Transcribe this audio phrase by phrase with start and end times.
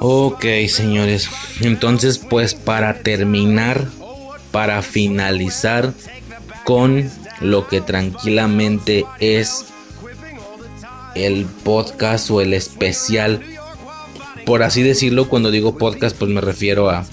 [0.00, 1.30] Ok, señores.
[1.62, 3.86] Entonces, pues para terminar,
[4.50, 5.94] para finalizar
[6.64, 7.10] con
[7.40, 9.64] lo que tranquilamente es
[11.14, 13.40] el podcast o el especial.
[14.44, 17.06] Por así decirlo, cuando digo podcast, pues me refiero a,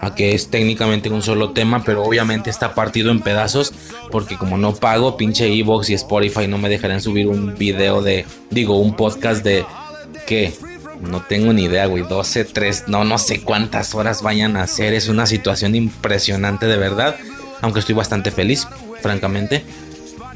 [0.00, 3.72] a que es técnicamente un solo tema, pero obviamente está partido en pedazos,
[4.10, 8.26] porque como no pago, pinche Evox y Spotify no me dejarán subir un video de,
[8.50, 9.64] digo, un podcast de,
[11.00, 12.02] No tengo ni idea, güey.
[12.02, 14.94] 12, 3, no, no sé cuántas horas vayan a hacer.
[14.94, 17.16] Es una situación impresionante de verdad.
[17.60, 18.66] Aunque estoy bastante feliz,
[19.00, 19.64] francamente.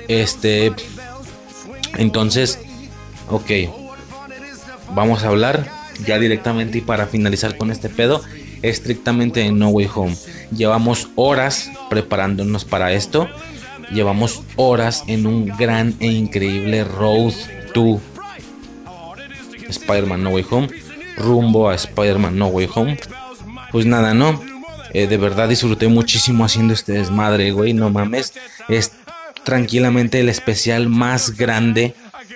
[0.08, 0.72] Este.
[1.96, 2.58] Entonces,
[3.28, 3.50] ok.
[4.94, 5.68] Vamos a hablar
[6.06, 8.22] ya directamente y para finalizar con este pedo.
[8.62, 10.16] Estrictamente en No Way Home.
[10.56, 13.28] Llevamos horas preparándonos para esto.
[13.92, 17.34] Llevamos horas en un gran e increíble Road
[17.74, 18.00] to
[19.72, 20.68] Spider-Man No Way Home,
[21.16, 22.98] rumbo a Spider-Man No Way Home.
[23.70, 24.40] Pues nada, ¿no?
[24.92, 28.34] Eh, de verdad disfruté muchísimo haciendo este desmadre, güey, no mames.
[28.68, 28.92] Es
[29.44, 31.94] tranquilamente el especial más grande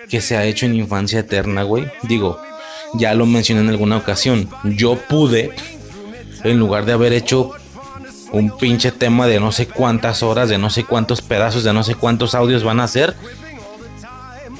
[0.08, 1.86] que se ha hecho en Infancia Eterna, güey.
[2.02, 2.40] Digo,
[2.94, 4.48] ya lo mencioné en alguna ocasión.
[4.64, 5.50] Yo pude,
[6.44, 7.52] en lugar de haber hecho
[8.32, 11.84] un pinche tema de no sé cuántas horas, de no sé cuántos pedazos, de no
[11.84, 13.14] sé cuántos audios van a ser,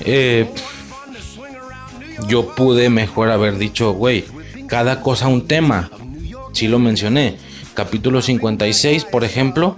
[0.01, 0.51] eh,
[2.29, 4.25] yo pude mejor haber dicho, güey,
[4.67, 5.91] cada cosa un tema.
[6.53, 7.37] Sí lo mencioné.
[7.75, 9.77] Capítulo 56, por ejemplo.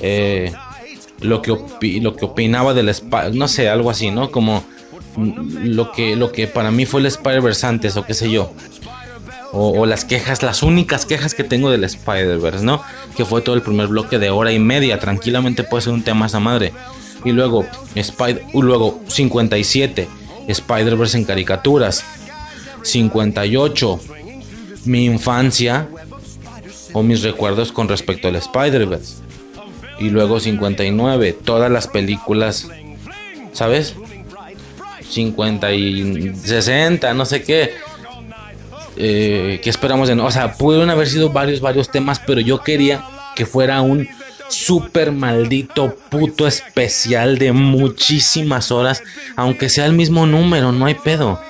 [0.00, 0.52] Eh,
[1.20, 1.56] lo, que
[2.00, 3.34] lo que opinaba del Spider...
[3.34, 4.30] No sé, algo así, ¿no?
[4.30, 4.64] Como
[5.16, 8.52] lo que, lo que para mí fue el Spider-Verse antes, o qué sé yo.
[9.52, 12.82] O, las quejas, las únicas quejas que tengo del Spider-Verse, ¿no?
[13.16, 15.00] Que fue todo el primer bloque de hora y media.
[15.00, 16.72] Tranquilamente puede ser un tema esa madre.
[17.24, 20.19] Y luego, Spider, luego 57
[20.50, 22.04] Spider-Verse en caricaturas.
[22.82, 24.00] 58.
[24.84, 25.88] Mi infancia
[26.92, 29.16] o mis recuerdos con respecto al Spider-Verse.
[29.98, 31.32] Y luego 59.
[31.44, 32.68] Todas las películas.
[33.52, 33.94] ¿Sabes?
[35.10, 37.72] 50 y 60, no sé qué.
[38.96, 40.26] Eh, ¿Qué esperamos de no?
[40.26, 44.08] O sea, pudieron haber sido varios, varios temas, pero yo quería que fuera un
[44.50, 49.02] super maldito puto especial de muchísimas horas,
[49.36, 51.40] aunque sea el mismo número, no hay pedo.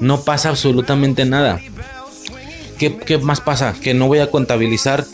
[0.00, 1.60] No pasa absolutamente nada.
[2.78, 3.74] ¿Qué, más pasa?
[3.80, 5.04] Que no voy a contabilizar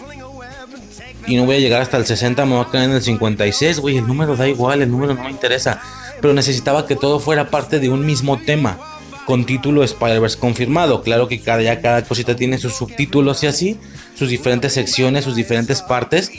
[1.26, 3.78] y no voy a llegar hasta el 60, me voy a quedar en el 56,
[3.78, 5.80] güey, el número da igual, el número no me interesa.
[6.20, 8.78] Pero necesitaba que todo fuera parte de un mismo tema,
[9.24, 11.02] con título Spider-Verse confirmado.
[11.02, 13.78] Claro que cada, ya cada cosita tiene sus subtítulos y así,
[14.16, 16.32] sus diferentes secciones, sus diferentes partes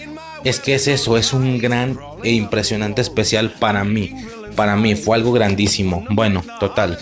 [0.43, 4.13] es que es eso, es un gran e impresionante especial para mí.
[4.55, 6.05] Para mí fue algo grandísimo.
[6.09, 6.99] Bueno, total.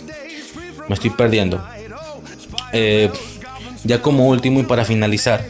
[0.87, 1.63] Me estoy perdiendo.
[2.73, 3.09] Eh,
[3.83, 5.43] ya como último y para finalizar,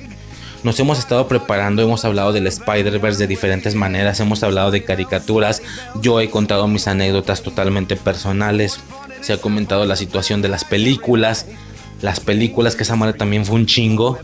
[0.64, 5.62] nos hemos estado preparando, hemos hablado del Spider-Verse de diferentes maneras, hemos hablado de caricaturas,
[6.02, 8.80] yo he contado mis anécdotas totalmente personales,
[9.22, 11.48] se ha comentado la situación de las películas,
[12.02, 14.20] las películas que esa madre también fue un chingo.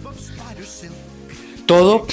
[1.65, 2.07] Todo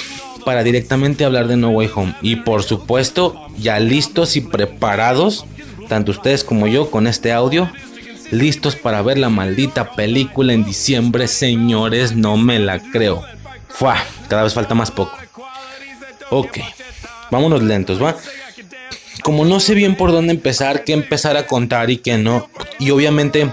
[0.45, 2.15] para directamente hablar de No Way Home.
[2.21, 5.45] Y por supuesto, ya listos y preparados,
[5.89, 7.69] tanto ustedes como yo, con este audio,
[8.31, 13.23] listos para ver la maldita película en diciembre, señores, no me la creo.
[13.67, 13.97] Fua,
[14.29, 15.17] cada vez falta más poco.
[16.29, 16.59] Ok,
[17.31, 18.15] vámonos lentos, ¿va?
[19.23, 22.91] Como no sé bien por dónde empezar, qué empezar a contar y qué no, y
[22.91, 23.51] obviamente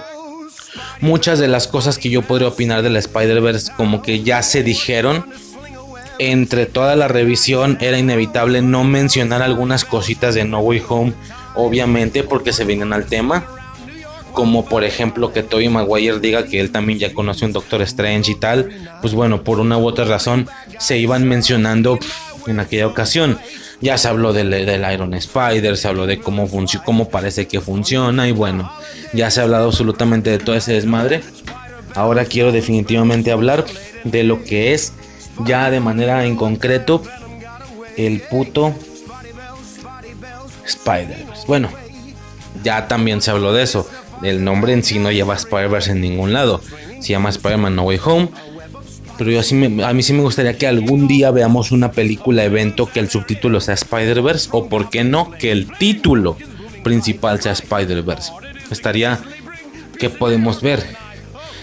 [1.01, 4.63] muchas de las cosas que yo podría opinar de la Spider-Verse como que ya se
[4.63, 5.27] dijeron,
[6.19, 11.13] entre toda la revisión era inevitable no mencionar algunas cositas de No Way Home,
[11.55, 13.47] obviamente porque se vienen al tema.
[14.33, 18.33] Como por ejemplo que Tobey Maguire diga que él también ya conoce un Doctor Strange
[18.33, 18.71] y tal.
[19.03, 21.99] Pues bueno, por una u otra razón se iban mencionando
[22.47, 23.39] en aquella ocasión.
[23.83, 24.55] Ya se habló del,
[24.93, 26.49] Iron Spider, se habló de cómo,
[26.85, 28.73] cómo parece que funciona y bueno,
[29.13, 31.21] ya se ha hablado absolutamente de todo ese desmadre.
[31.95, 33.65] Ahora quiero definitivamente hablar
[34.05, 34.93] de lo que es
[35.45, 37.03] ya de manera en concreto
[37.97, 38.75] el puto
[40.65, 41.47] Spider-Verse.
[41.47, 41.69] Bueno,
[42.63, 43.89] ya también se habló de eso.
[44.23, 46.61] El nombre en sí no lleva Spider-Verse en ningún lado.
[47.01, 48.29] Se llama Spider-Man No Way Home.
[49.19, 49.41] Pero yo
[49.87, 53.61] a mí sí me gustaría que algún día veamos una película evento que el subtítulo
[53.61, 54.49] sea Spider-Verse.
[54.53, 56.37] O por qué no, que el título
[56.83, 58.33] principal sea Spider-Verse.
[58.71, 59.21] Estaría
[59.99, 60.85] que podemos ver.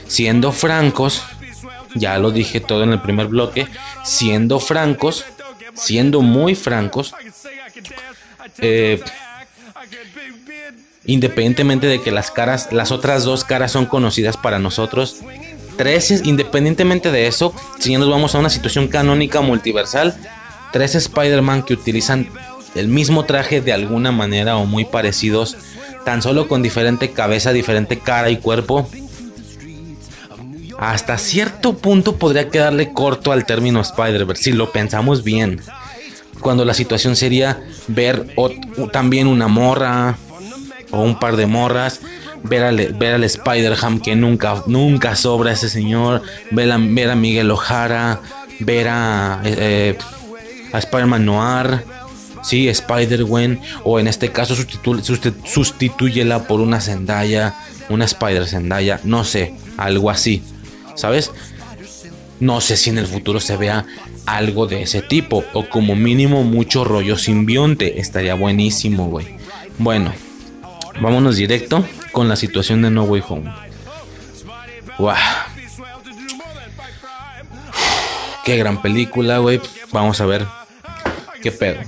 [0.07, 1.23] Siendo francos,
[1.95, 3.67] ya lo dije todo en el primer bloque,
[4.03, 5.25] siendo francos,
[5.73, 7.13] siendo muy francos,
[8.59, 9.01] eh,
[11.05, 15.17] independientemente de que las caras, las otras dos caras son conocidas para nosotros.
[15.77, 20.15] Tres, independientemente de eso, si ya nos vamos a una situación canónica multiversal,
[20.73, 22.29] tres Spider-Man que utilizan
[22.75, 25.57] el mismo traje de alguna manera o muy parecidos,
[26.05, 28.89] tan solo con diferente cabeza, diferente cara y cuerpo,
[30.79, 35.61] hasta cierto punto podría quedarle corto al término Spider-Verse, si lo pensamos bien.
[36.39, 38.33] Cuando la situación sería ver
[38.93, 40.17] también una morra
[40.91, 41.99] o un par de morras,
[42.43, 46.21] ver al, Spider-Ham que nunca, nunca sobra ese señor,
[46.51, 48.21] ver a, Miguel Ojara,
[48.59, 49.97] ver a, eh,
[50.71, 51.83] a Spider-Man Noir,
[52.41, 54.55] sí, Spider-Gwen, o en este caso
[55.43, 57.53] sustituyela por una Zendaya,
[57.89, 60.41] una Spider-Zendaya, no sé, algo así.
[60.99, 61.31] ¿Sabes?
[62.39, 63.85] No sé si en el futuro se vea
[64.25, 67.99] algo de ese tipo o como mínimo mucho rollo simbionte.
[67.99, 69.27] Estaría buenísimo, güey.
[69.77, 70.13] Bueno,
[71.01, 73.51] vámonos directo con la situación de No Way Home.
[74.97, 75.15] Wow.
[78.45, 79.61] Qué gran película, güey.
[79.91, 80.45] Vamos a ver
[81.41, 81.79] qué pedo.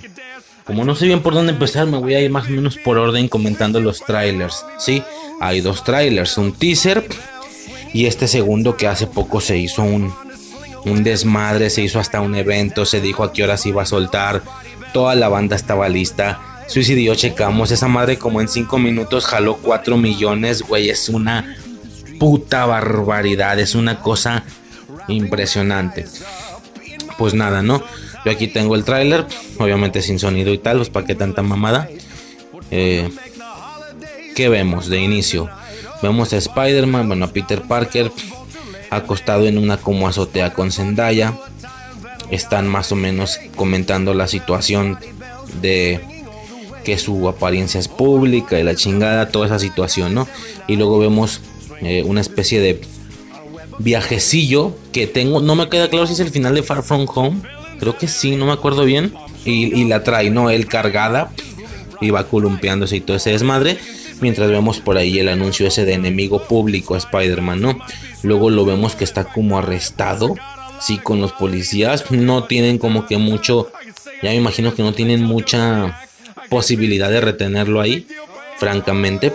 [0.65, 2.97] Como no sé bien por dónde empezar, me voy a ir más o menos por
[2.97, 4.65] orden comentando los trailers.
[4.77, 5.03] Sí,
[5.39, 7.07] hay dos trailers, un teaser
[7.93, 10.13] y este segundo que hace poco se hizo un,
[10.85, 13.85] un desmadre, se hizo hasta un evento, se dijo a qué hora se iba a
[13.85, 14.41] soltar,
[14.93, 16.39] toda la banda estaba lista.
[16.67, 21.57] Suicidio, checamos, esa madre como en 5 minutos jaló 4 millones, güey, es una
[22.19, 24.43] puta barbaridad, es una cosa
[25.07, 26.05] impresionante.
[27.17, 27.83] Pues nada, ¿no?
[28.23, 29.25] Yo aquí tengo el tráiler,
[29.57, 31.89] obviamente sin sonido y tal, pues para qué tanta mamada.
[32.69, 33.09] Eh,
[34.41, 35.51] ¿Qué vemos de inicio?
[36.01, 38.11] Vemos a Spider-Man, bueno, a Peter Parker
[38.89, 41.35] acostado en una como azotea con Zendaya.
[42.31, 44.97] Están más o menos comentando la situación
[45.61, 46.01] de
[46.83, 50.27] que su apariencia es pública y la chingada, toda esa situación, ¿no?
[50.65, 51.41] Y luego vemos
[51.83, 52.81] eh, una especie de
[53.77, 57.43] viajecillo que tengo, no me queda claro si es el final de Far From Home,
[57.79, 59.13] creo que sí, no me acuerdo bien.
[59.45, 60.49] Y, y la trae, ¿no?
[60.49, 61.31] Él cargada
[61.99, 63.77] y va columpiándose y todo ese desmadre
[64.21, 67.79] mientras vemos por ahí el anuncio ese de enemigo público a Spider-Man, ¿no?
[68.23, 70.35] Luego lo vemos que está como arrestado,
[70.79, 73.71] sí, con los policías, no tienen como que mucho,
[74.21, 75.99] ya me imagino que no tienen mucha
[76.49, 78.07] posibilidad de retenerlo ahí,
[78.57, 79.33] francamente.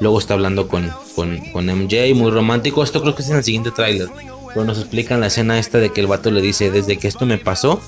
[0.00, 3.70] Luego está hablando con, con, MJ, muy romántico, esto creo que es en el siguiente
[3.70, 4.08] tráiler,
[4.48, 7.26] pero nos explican la escena esta de que el vato le dice, desde que esto
[7.26, 7.82] me pasó,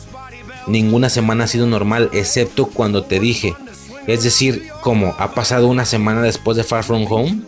[0.66, 3.54] ninguna semana ha sido normal, excepto cuando te dije,
[4.06, 7.40] es decir, como ha pasado una semana después de Far From Home.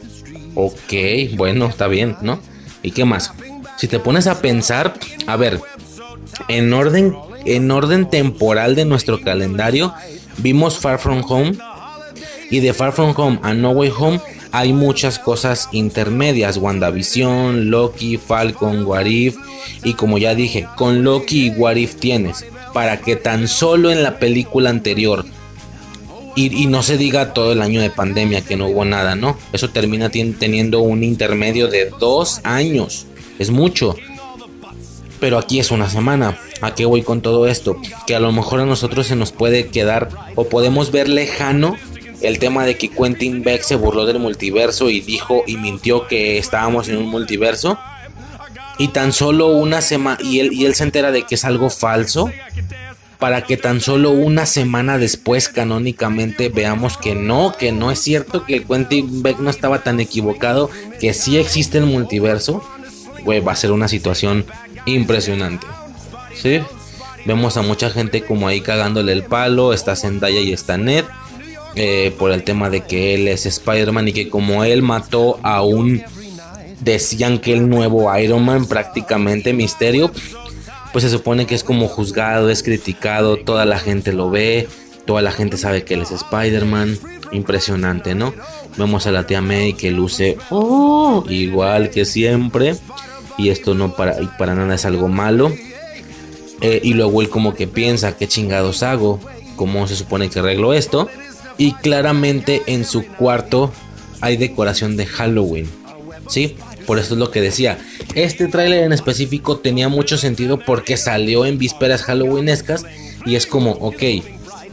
[0.54, 2.38] Ok, bueno, está bien, ¿no?
[2.82, 3.32] ¿Y qué más?
[3.76, 4.94] Si te pones a pensar,
[5.26, 5.60] a ver,
[6.48, 9.92] en orden, en orden temporal de nuestro calendario,
[10.38, 11.58] vimos Far From Home.
[12.50, 14.20] Y de Far From Home a No Way Home
[14.52, 16.58] hay muchas cosas intermedias.
[16.58, 19.36] WandaVision, Loki, Falcon, Warif.
[19.82, 22.44] Y como ya dije, con Loki y Warif tienes.
[22.72, 25.24] Para que tan solo en la película anterior
[26.36, 29.38] y, no se diga todo el año de pandemia que no hubo nada, ¿no?
[29.52, 33.06] Eso termina teniendo un intermedio de dos años.
[33.38, 33.94] Es mucho.
[35.20, 36.38] Pero aquí es una semana.
[36.60, 37.76] ¿A qué voy con todo esto?
[38.06, 41.76] Que a lo mejor a nosotros se nos puede quedar o podemos ver lejano
[42.20, 46.38] el tema de que Quentin Beck se burló del multiverso y dijo y mintió que
[46.38, 47.78] estábamos en un multiverso.
[48.76, 51.70] Y tan solo una semana y él, y él se entera de que es algo
[51.70, 52.28] falso
[53.18, 58.44] para que tan solo una semana después canónicamente veamos que no, que no es cierto,
[58.44, 62.62] que el Quentin Beck no estaba tan equivocado, que sí existe el multiverso,
[63.24, 64.44] güey, va a ser una situación
[64.86, 65.66] impresionante.
[66.34, 66.60] ¿Sí?
[67.24, 71.04] Vemos a mucha gente como ahí cagándole el palo, está Zendaya y está Ned,
[71.76, 75.62] eh, por el tema de que él es Spider-Man y que como él mató a
[75.62, 76.02] un,
[76.80, 80.10] decían que el nuevo Iron Man prácticamente misterio,
[80.94, 84.68] pues se supone que es como juzgado, es criticado, toda la gente lo ve,
[85.06, 86.96] toda la gente sabe que él es Spider-Man.
[87.32, 88.32] Impresionante, ¿no?
[88.76, 92.76] Vemos a la tía May que luce oh, igual que siempre.
[93.36, 95.52] Y esto no para, para nada es algo malo.
[96.60, 99.18] Eh, y luego él como que piensa, ¿qué chingados hago?
[99.56, 101.08] ¿Cómo se supone que arreglo esto?
[101.58, 103.72] Y claramente en su cuarto
[104.20, 105.68] hay decoración de Halloween.
[106.28, 106.56] ¿Sí?
[106.86, 107.78] Por eso es lo que decía.
[108.14, 112.84] Este tráiler en específico tenía mucho sentido porque salió en vísperas halloweenescas
[113.24, 114.02] y es como, ok,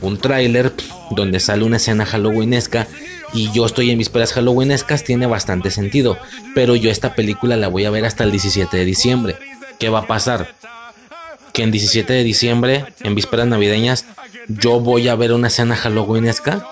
[0.01, 0.73] un tráiler
[1.11, 2.87] donde sale una escena halloweenesca
[3.33, 6.17] y yo estoy en vísperas halloweenescas tiene bastante sentido.
[6.53, 9.37] Pero yo esta película la voy a ver hasta el 17 de diciembre.
[9.79, 10.53] ¿Qué va a pasar?
[11.53, 14.05] Que en 17 de diciembre, en vísperas navideñas,
[14.47, 16.65] yo voy a ver una escena halloweenesca.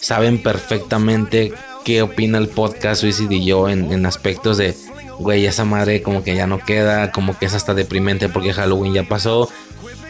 [0.00, 1.52] saben perfectamente
[1.84, 4.74] qué opina el podcast Suicide y yo en, aspectos de,
[5.18, 8.94] güey, esa madre como que ya no queda, como que es hasta deprimente porque Halloween
[8.94, 9.48] ya pasó.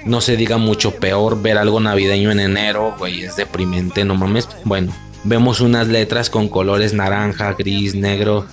[0.05, 4.49] No se diga mucho peor ver algo navideño en enero, güey, es deprimente, no mames.
[4.65, 8.47] Bueno, vemos unas letras con colores naranja, gris, negro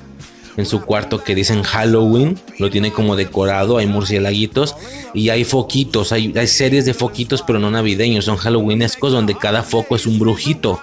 [0.58, 4.76] en su cuarto que dicen Halloween, lo tiene como decorado, hay murciélaguitos
[5.14, 9.62] y hay foquitos, hay, hay series de foquitos pero no navideños, son halloweenescos donde cada
[9.62, 10.82] foco es un brujito,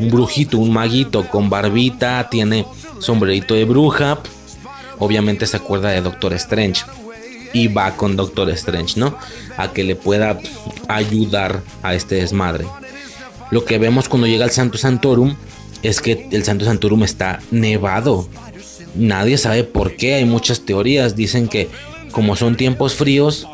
[0.00, 2.66] un brujito, un maguito con barbita, tiene
[2.98, 4.18] sombrerito de bruja,
[4.98, 6.82] obviamente se acuerda de Doctor Strange
[7.52, 9.16] y va con Doctor Strange, ¿no?
[9.56, 10.38] A que le pueda
[10.88, 12.66] ayudar a este desmadre.
[13.50, 15.36] Lo que vemos cuando llega al Santo Santorum
[15.82, 18.28] es que el Santo Santorum está nevado.
[18.94, 21.14] Nadie sabe por qué, hay muchas teorías.
[21.14, 21.68] Dicen que
[22.10, 23.46] como son tiempos fríos,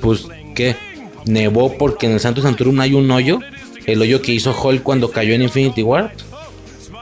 [0.00, 0.76] pues que
[1.24, 3.40] nevó porque en el Santo Santorum hay un hoyo,
[3.86, 6.12] el hoyo que hizo Hulk cuando cayó en Infinity War.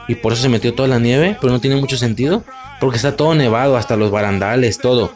[0.07, 2.43] Y por eso se metió toda la nieve, pero no tiene mucho sentido,
[2.79, 5.13] porque está todo nevado, hasta los barandales, todo.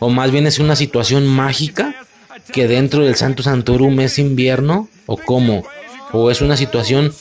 [0.00, 1.94] O más bien es una situación mágica
[2.52, 5.64] que dentro del Santo Santorum es invierno, o cómo,
[6.12, 7.12] o es una situación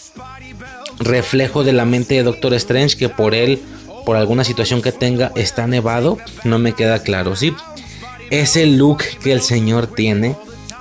[1.00, 3.60] reflejo de la mente de Doctor Strange que por él
[4.06, 7.54] por alguna situación que tenga está nevado, no me queda claro, ¿sí?
[8.30, 10.36] Ese look que el señor tiene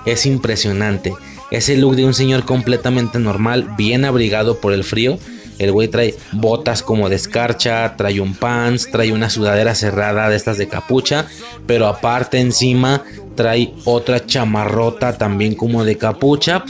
[0.04, 1.12] es impresionante.
[1.52, 5.18] Ese look de un señor completamente normal, bien abrigado por el frío.
[5.59, 10.37] El güey trae botas como de escarcha, trae un pants, trae una sudadera cerrada de
[10.37, 11.26] estas de capucha,
[11.66, 13.02] pero aparte encima
[13.35, 16.64] trae otra chamarrota también como de capucha,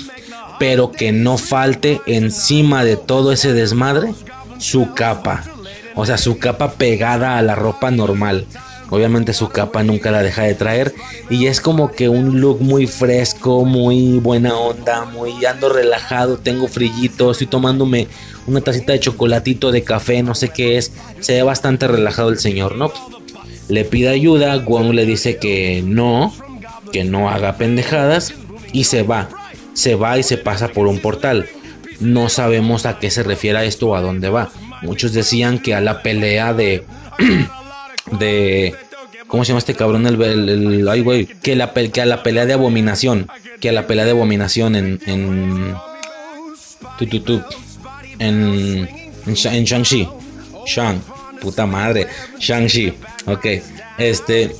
[0.59, 4.13] pero que no falte encima de todo ese desmadre
[4.59, 5.45] su capa.
[5.95, 8.47] O sea, su capa pegada a la ropa normal.
[8.93, 10.95] Obviamente su capa nunca la deja de traer.
[11.31, 16.69] Y es como que un look muy fresco, muy buena onda, muy ando relajado, tengo
[16.69, 18.09] frillito, estoy tomándome
[18.47, 20.93] una tacita de chocolatito de café, no sé qué es.
[21.21, 22.93] Se ve bastante relajado el señor, ¿no?
[23.69, 26.35] Le pide ayuda, Wong le dice que no,
[26.93, 28.35] que no haga pendejadas
[28.75, 29.31] y se va.
[29.73, 31.49] Se va y se pasa por un portal.
[31.99, 34.51] No sabemos a qué se refiere esto o a dónde va.
[34.83, 36.85] Muchos decían que a la pelea de.
[38.19, 38.75] de.
[39.27, 40.07] ¿Cómo se llama este cabrón?
[40.07, 41.27] El, el, ay, güey.
[41.27, 43.29] Que, a la pelea de abominación.
[43.61, 45.01] Que a la pelea de abominación en.
[45.07, 45.75] en.
[46.99, 47.43] Tu, tu, tu,
[48.19, 48.89] en.
[49.27, 50.09] En, en Shang-Chi.
[50.67, 51.01] Shang.
[51.41, 52.09] Puta madre.
[52.39, 52.93] Shang-Chi.
[53.27, 53.47] Ok.
[53.99, 54.55] Este.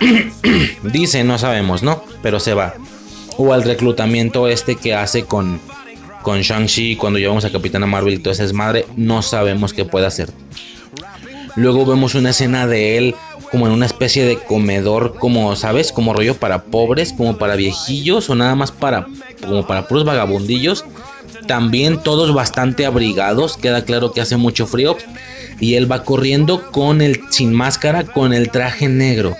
[0.82, 2.04] dice, no sabemos, ¿no?
[2.22, 2.74] Pero se va.
[3.36, 5.60] O al reclutamiento este que hace con
[6.22, 10.04] con Shang-Chi, cuando llevamos a Capitana Marvel y todo ese madre, no sabemos qué puede
[10.04, 10.30] hacer.
[11.58, 13.16] Luego vemos una escena de él
[13.50, 15.90] como en una especie de comedor, como, ¿sabes?
[15.90, 19.08] Como rollo para pobres, como para viejillos o nada más para,
[19.40, 20.84] como para puros vagabundillos.
[21.48, 24.96] También todos bastante abrigados, queda claro que hace mucho frío.
[25.58, 29.36] Y él va corriendo con el, sin máscara, con el traje negro.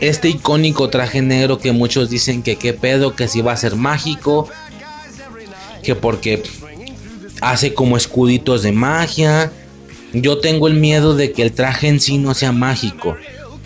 [0.00, 3.74] Este icónico traje negro que muchos dicen que qué pedo, que si va a ser
[3.74, 4.48] mágico,
[5.82, 6.44] que porque
[7.40, 9.50] hace como escuditos de magia.
[10.22, 13.16] Yo tengo el miedo de que el traje en sí no sea mágico,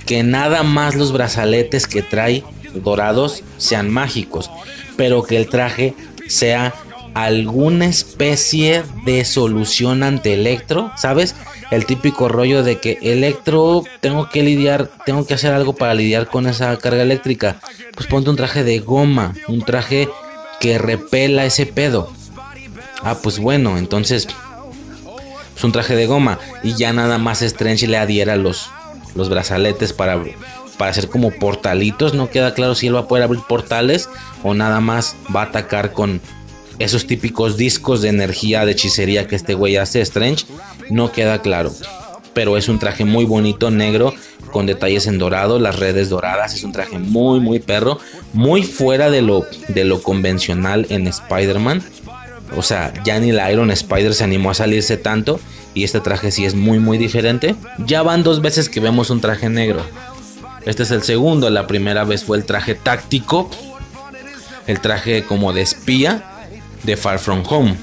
[0.04, 2.42] que nada más los brazaletes que trae
[2.75, 4.50] dorados sean mágicos,
[4.97, 5.95] pero que el traje
[6.26, 6.75] sea
[7.14, 11.37] alguna especie de solución ante Electro, ¿sabes?
[11.71, 16.26] El típico rollo de que Electro tengo que lidiar, tengo que hacer algo para lidiar
[16.26, 17.61] con esa carga eléctrica.
[17.95, 20.09] Pues ponte un traje de goma, un traje
[20.59, 22.12] que repela ese pedo.
[23.04, 24.26] Ah, pues bueno, entonces
[25.61, 28.71] es un traje de goma y ya nada más Strange le adhiera los,
[29.14, 30.19] los brazaletes para,
[30.79, 32.14] para hacer como portalitos.
[32.14, 34.09] No queda claro si él va a poder abrir portales
[34.43, 36.23] o nada más va a atacar con
[36.79, 40.47] esos típicos discos de energía de hechicería que este güey hace Strange.
[40.88, 41.75] No queda claro.
[42.33, 44.14] Pero es un traje muy bonito, negro,
[44.52, 46.55] con detalles en dorado, las redes doradas.
[46.55, 47.99] Es un traje muy, muy perro.
[48.33, 51.83] Muy fuera de lo, de lo convencional en Spider-Man.
[52.57, 55.40] O sea, ya ni la Iron Spider se animó a salirse tanto.
[55.75, 57.54] Y este traje sí es muy, muy diferente.
[57.78, 59.80] Ya van dos veces que vemos un traje negro.
[60.64, 61.49] Este es el segundo.
[61.50, 63.50] La primera vez fue el traje táctico.
[64.66, 66.25] El traje como de espía
[66.83, 67.76] de Far From Home.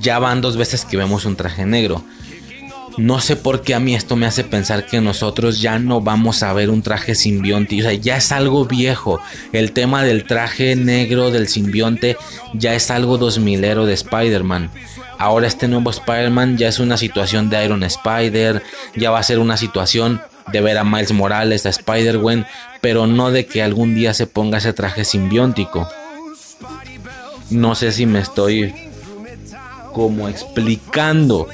[0.00, 2.04] Ya van dos veces que vemos un traje negro.
[2.98, 6.42] No sé por qué a mí esto me hace pensar que nosotros ya no vamos
[6.42, 7.78] a ver un traje simbionte.
[7.80, 9.20] O sea, ya es algo viejo.
[9.52, 12.16] El tema del traje negro del simbionte
[12.54, 14.70] ya es algo 2000ero de Spider-Man.
[15.18, 18.62] Ahora este nuevo Spider-Man ya es una situación de Iron Spider.
[18.94, 20.20] Ya va a ser una situación
[20.52, 22.46] de ver a Miles Morales, a Spider-Gwen.
[22.82, 25.88] Pero no de que algún día se ponga ese traje simbiótico.
[27.50, 28.74] No sé si me estoy
[29.92, 31.48] como explicando.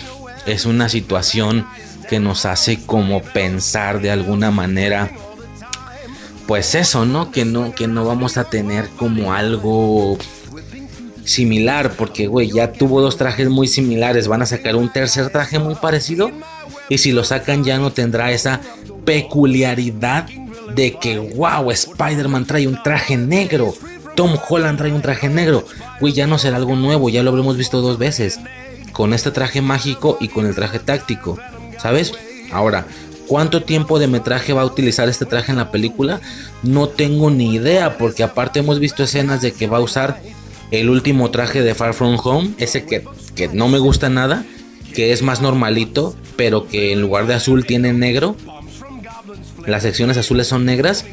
[0.47, 1.67] Es una situación
[2.09, 5.11] que nos hace como pensar de alguna manera
[6.47, 7.31] pues eso, ¿no?
[7.31, 10.17] Que no que no vamos a tener como algo
[11.25, 15.59] similar porque güey, ya tuvo dos trajes muy similares, van a sacar un tercer traje
[15.59, 16.31] muy parecido
[16.89, 18.63] y si lo sacan ya no tendrá esa
[19.05, 20.27] peculiaridad
[20.75, 23.75] de que wow, Spider-Man trae un traje negro.
[24.15, 25.65] Tom Holland trae un traje negro.
[26.01, 28.41] Güey, ya no será algo nuevo, ya lo habremos visto dos veces.
[28.99, 31.39] Con este traje mágico y con el traje táctico.
[31.81, 32.15] ¿Sabes?
[32.51, 32.85] Ahora,
[33.29, 36.21] ¿cuánto tiempo de metraje va a utilizar este traje en la película?
[36.65, 40.21] No tengo ni idea, porque aparte hemos visto escenas de que va a usar
[40.73, 43.05] el último traje de Far From Home, ese que,
[43.37, 44.45] que no me gusta nada,
[44.93, 48.35] que es más normalito, pero que en lugar de azul tiene negro.
[49.65, 51.05] Las secciones azules son negras.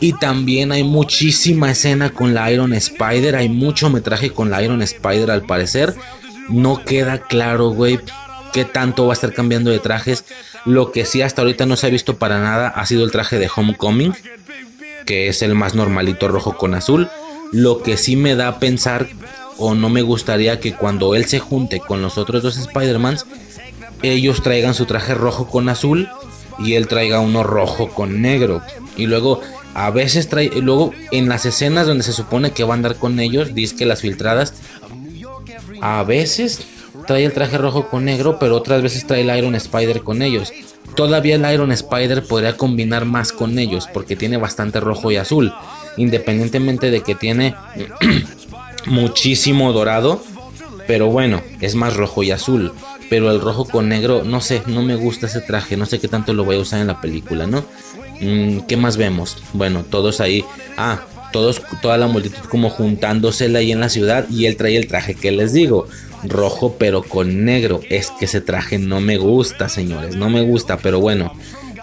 [0.00, 3.36] Y también hay muchísima escena con la Iron Spider.
[3.36, 5.94] Hay mucho metraje con la Iron Spider al parecer.
[6.48, 8.00] No queda claro, güey,
[8.52, 10.24] qué tanto va a estar cambiando de trajes.
[10.64, 13.38] Lo que sí hasta ahorita no se ha visto para nada ha sido el traje
[13.38, 14.14] de Homecoming,
[15.04, 17.08] que es el más normalito rojo con azul.
[17.52, 19.08] Lo que sí me da a pensar
[19.58, 23.26] o no me gustaría que cuando él se junte con los otros dos Spider-Mans,
[24.02, 26.08] ellos traigan su traje rojo con azul
[26.58, 28.62] y él traiga uno rojo con negro.
[28.96, 29.40] Y luego
[29.74, 33.20] a veces trae, luego en las escenas donde se supone que va a andar con
[33.20, 34.54] ellos, dice que las filtradas,
[35.80, 36.66] a veces
[37.06, 40.52] trae el traje rojo con negro, pero otras veces trae el Iron Spider con ellos.
[40.94, 45.52] Todavía el Iron Spider podría combinar más con ellos porque tiene bastante rojo y azul,
[45.96, 47.54] independientemente de que tiene
[48.86, 50.22] muchísimo dorado,
[50.86, 52.72] pero bueno, es más rojo y azul.
[53.08, 56.08] Pero el rojo con negro, no sé, no me gusta ese traje, no sé qué
[56.08, 57.64] tanto lo voy a usar en la película, ¿no?
[58.20, 59.36] Mm, ¿Qué más vemos?
[59.52, 60.44] Bueno, todos ahí.
[60.76, 61.02] Ah,
[61.82, 65.32] toda la multitud como juntándosela ahí en la ciudad y él trae el traje que
[65.32, 65.86] les digo,
[66.24, 67.80] rojo pero con negro.
[67.88, 71.32] Es que ese traje no me gusta, señores, no me gusta, pero bueno.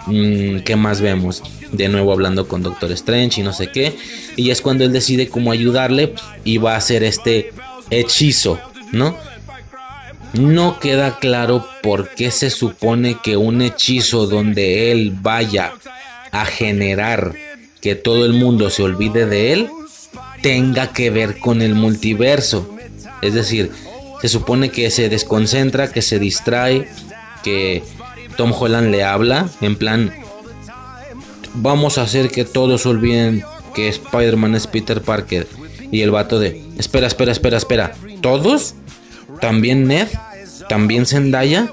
[0.06, 1.42] Mm, ¿Qué más vemos?
[1.72, 3.96] De nuevo hablando con Doctor Strange y no sé qué.
[4.36, 6.14] Y es cuando él decide cómo ayudarle
[6.44, 7.52] y va a hacer este
[7.90, 8.58] hechizo,
[8.92, 9.16] ¿no?
[10.34, 15.72] No queda claro por qué se supone que un hechizo donde él vaya
[16.32, 17.34] a generar
[17.84, 19.68] que todo el mundo se olvide de él
[20.40, 22.66] tenga que ver con el multiverso.
[23.20, 23.72] Es decir,
[24.22, 26.88] se supone que se desconcentra, que se distrae,
[27.42, 27.82] que
[28.38, 30.14] Tom Holland le habla en plan,
[31.56, 33.44] vamos a hacer que todos olviden
[33.74, 35.46] que Spider-Man es Peter Parker.
[35.90, 38.76] Y el vato de, espera, espera, espera, espera, ¿todos?
[39.42, 40.08] ¿También Ned?
[40.70, 41.70] ¿También Zendaya?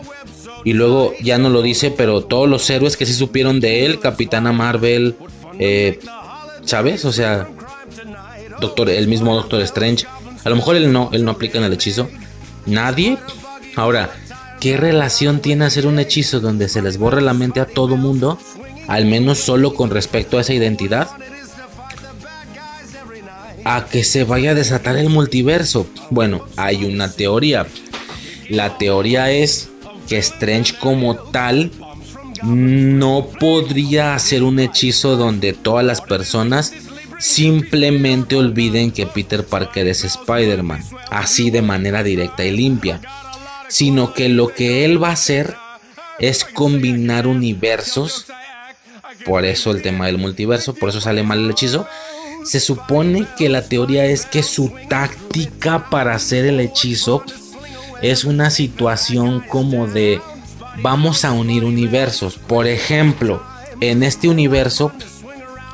[0.66, 4.02] Y luego ya no lo dice, pero todos los héroes que sí supieron de él,
[4.02, 5.16] Capitana Marvel,
[5.62, 6.00] eh,
[6.66, 7.06] ¿sabes?
[7.06, 7.48] O sea,
[8.60, 10.06] Doctor, el mismo Doctor Strange.
[10.44, 12.10] A lo mejor él no, él no aplica en el hechizo.
[12.66, 13.18] Nadie.
[13.76, 14.12] Ahora,
[14.60, 18.40] ¿qué relación tiene hacer un hechizo donde se les borre la mente a todo mundo?
[18.88, 21.10] Al menos solo con respecto a esa identidad.
[23.64, 25.86] A que se vaya a desatar el multiverso.
[26.10, 27.68] Bueno, hay una teoría.
[28.50, 29.70] La teoría es
[30.08, 31.72] que Strange como tal
[32.44, 36.74] no podría hacer un hechizo donde todas las personas
[37.20, 43.00] simplemente olviden que Peter Parker es Spider-Man, así de manera directa y limpia,
[43.68, 45.56] sino que lo que él va a hacer
[46.20, 48.26] es combinar universos,
[49.26, 51.88] por eso el tema del multiverso, por eso sale mal el hechizo.
[52.44, 57.24] Se supone que la teoría es que su táctica para hacer el hechizo
[58.02, 60.20] es una situación como de
[60.82, 62.36] vamos a unir universos.
[62.38, 63.42] Por ejemplo,
[63.80, 64.92] en este universo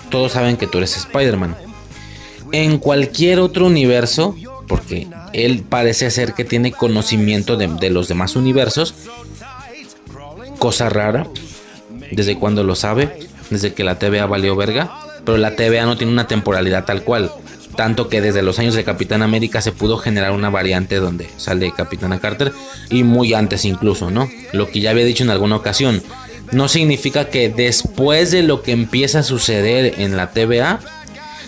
[0.09, 1.55] todos saben que tú eres Spider-Man.
[2.51, 4.35] En cualquier otro universo,
[4.67, 8.93] porque él parece ser que tiene conocimiento de, los demás universos,
[10.57, 11.27] cosa rara,
[12.11, 14.91] desde cuando lo sabe, desde que la TVA valió verga,
[15.25, 17.31] pero la TVA no tiene una temporalidad tal cual
[17.77, 21.71] tanto que desde los años de Capitán América se pudo generar una variante donde sale
[21.71, 22.51] Capitana Carter
[22.89, 24.29] y muy antes incluso, ¿no?
[24.51, 26.03] Lo que ya había dicho en alguna ocasión,
[26.51, 30.79] no significa que después de lo que empieza a suceder en la TVA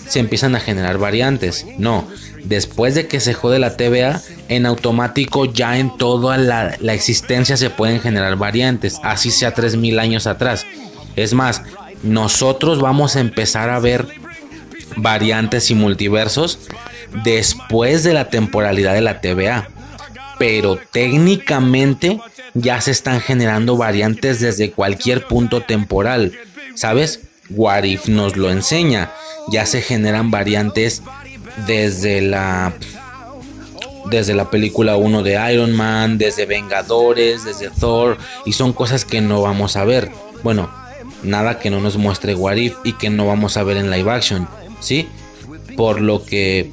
[0.08, 2.08] se empiezan a generar variantes, no,
[2.44, 7.70] después de que se jode la TVA, en automático ya en toda la, existencia se
[7.70, 10.66] pueden generar variantes, así sea 3000 años atrás.
[11.16, 11.62] Es más,
[12.02, 14.08] nosotros vamos a empezar a ver
[14.96, 16.60] variantes y multiversos
[17.24, 19.70] después de la temporalidad de la TVA.
[20.38, 22.20] Pero técnicamente
[22.54, 26.34] ya se están generando variantes desde cualquier punto temporal.
[26.76, 27.22] ¿Sabes?
[27.50, 29.12] Warif nos lo enseña.
[29.50, 31.02] Ya se generan variantes
[31.68, 32.74] desde la
[34.10, 39.22] desde la película 1 de Iron Man, desde Vengadores, desde Thor, y son cosas que
[39.22, 40.10] no vamos a ver.
[40.42, 40.70] Bueno,
[41.22, 44.48] nada que no nos muestre Warif y que no vamos a ver en live action,
[44.80, 45.08] ¿sí?
[45.76, 46.72] Por lo que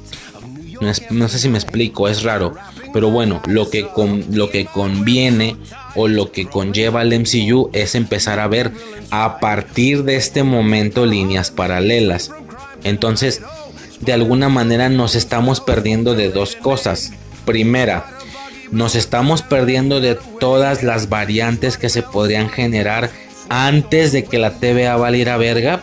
[1.09, 2.53] no sé si me explico, es raro,
[2.93, 5.55] pero bueno, lo que con, lo que conviene
[5.95, 8.71] o lo que conlleva el MCU es empezar a ver
[9.09, 12.31] a partir de este momento líneas paralelas.
[12.83, 13.41] Entonces,
[14.01, 17.11] de alguna manera nos estamos perdiendo de dos cosas.
[17.45, 18.05] Primera,
[18.71, 23.09] nos estamos perdiendo de todas las variantes que se podrían generar
[23.49, 25.81] antes de que la TVA valiera verga.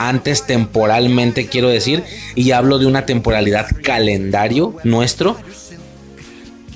[0.00, 2.02] Antes temporalmente quiero decir.
[2.34, 5.36] Y hablo de una temporalidad calendario nuestro.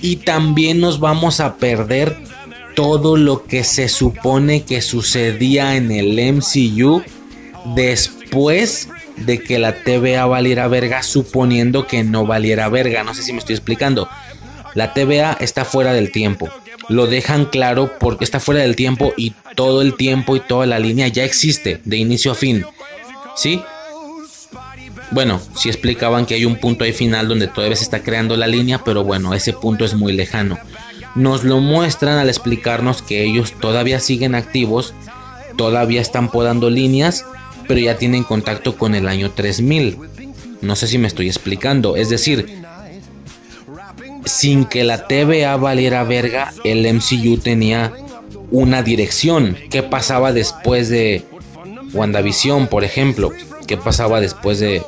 [0.02, 2.18] Y también nos vamos a perder
[2.74, 7.02] todo lo que se supone que sucedía en el MCU
[7.74, 13.04] después de que la TVA valiera verga, suponiendo que no valiera verga.
[13.04, 14.06] No sé si me estoy explicando.
[14.74, 16.50] La TVA está fuera del tiempo.
[16.90, 20.78] Lo dejan claro porque está fuera del tiempo y todo el tiempo y toda la
[20.78, 22.66] línea ya existe de inicio a fin.
[23.36, 23.62] ¿Sí?
[25.10, 28.46] Bueno, sí explicaban que hay un punto ahí final donde todavía se está creando la
[28.46, 30.58] línea, pero bueno, ese punto es muy lejano.
[31.14, 34.94] Nos lo muestran al explicarnos que ellos todavía siguen activos,
[35.56, 37.24] todavía están podando líneas,
[37.68, 39.98] pero ya tienen contacto con el año 3000.
[40.60, 42.62] No sé si me estoy explicando, es decir,
[44.24, 47.92] sin que la TVA valiera verga, el MCU tenía
[48.50, 49.56] una dirección.
[49.70, 51.24] ¿Qué pasaba después de
[51.94, 53.30] WandaVision, por ejemplo?
[53.66, 54.82] ¿Qué pasaba después de,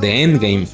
[0.00, 0.66] de Endgame?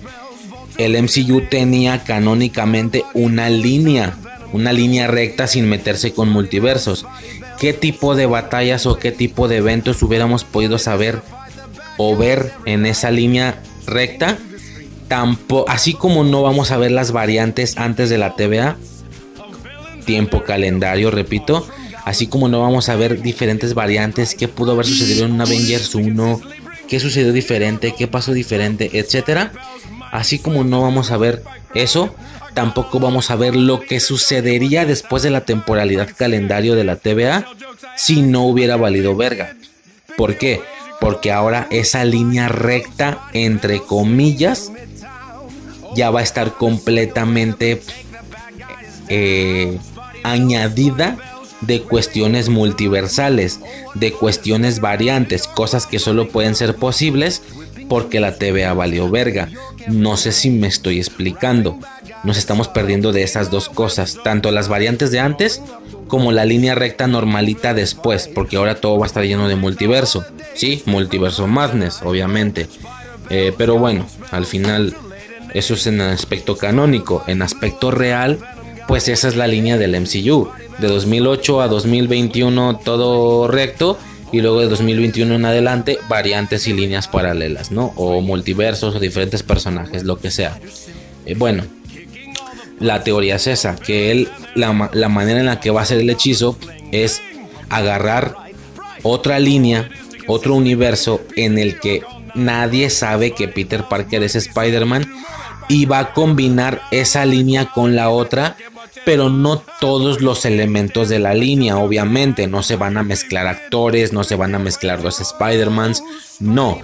[0.79, 4.16] El MCU tenía canónicamente una línea,
[4.53, 7.07] una línea recta sin meterse con multiversos.
[7.59, 11.22] ¿Qué tipo de batallas o qué tipo de eventos hubiéramos podido saber
[11.96, 14.37] o ver en esa línea recta?
[15.09, 18.77] tampoco, así como no vamos a ver las variantes antes de la TVA,
[20.05, 21.66] tiempo calendario, repito,
[22.06, 26.40] así como no vamos a ver diferentes variantes, qué pudo haber sucedido en Avengers 1,
[26.88, 29.50] qué sucedió diferente, qué pasó diferente, etcétera.
[30.12, 31.42] Así como no vamos a ver
[31.74, 32.14] eso,
[32.54, 37.44] tampoco vamos a ver lo que sucedería después de la temporalidad calendario de la TVA
[37.96, 39.56] si no hubiera valido verga.
[40.16, 40.62] ¿Por qué?
[41.00, 44.70] Porque ahora esa línea recta, entre comillas,
[45.96, 47.82] ya va a estar completamente
[49.08, 49.80] eh,
[50.22, 51.18] añadida
[51.60, 53.60] de cuestiones multiversales,
[53.94, 57.42] de cuestiones variantes, cosas que solo pueden ser posibles
[57.88, 59.48] porque la TVA valió verga.
[59.88, 61.78] No sé si me estoy explicando.
[62.24, 65.62] Nos estamos perdiendo de esas dos cosas, tanto las variantes de antes
[66.08, 70.24] como la línea recta normalita después, porque ahora todo va a estar lleno de multiverso.
[70.54, 72.68] Sí, multiverso madness, obviamente.
[73.30, 74.96] Eh, pero bueno, al final
[75.54, 77.24] eso es en aspecto canónico.
[77.26, 78.38] En aspecto real,
[78.88, 80.50] pues esa es la línea del MCU.
[80.78, 83.98] De 2008 a 2021 todo recto.
[84.32, 87.92] Y luego de 2021 en adelante, variantes y líneas paralelas, ¿no?
[87.94, 90.58] O multiversos o diferentes personajes, lo que sea.
[91.26, 91.62] Eh, bueno,
[92.80, 96.00] la teoría es esa, que él, la, la manera en la que va a hacer
[96.00, 96.58] el hechizo
[96.90, 97.22] es
[97.70, 98.34] agarrar
[99.02, 99.88] otra línea,
[100.26, 102.02] otro universo en el que
[102.34, 105.06] nadie sabe que Peter Parker es Spider-Man
[105.68, 108.56] y va a combinar esa línea con la otra,
[109.06, 114.12] pero no todos los elementos de la línea, obviamente, no se van a mezclar actores,
[114.12, 116.02] no se van a mezclar los Spider-Mans,
[116.40, 116.80] no,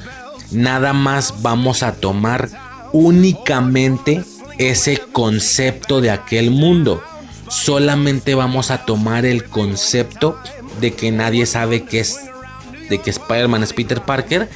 [0.52, 2.48] nada más vamos a tomar
[2.92, 4.22] únicamente
[4.56, 7.02] ese concepto de aquel mundo.
[7.48, 10.38] Solamente vamos a tomar el concepto
[10.80, 12.20] de que nadie sabe que es
[12.88, 14.48] de que Spider-Man es Peter Parker.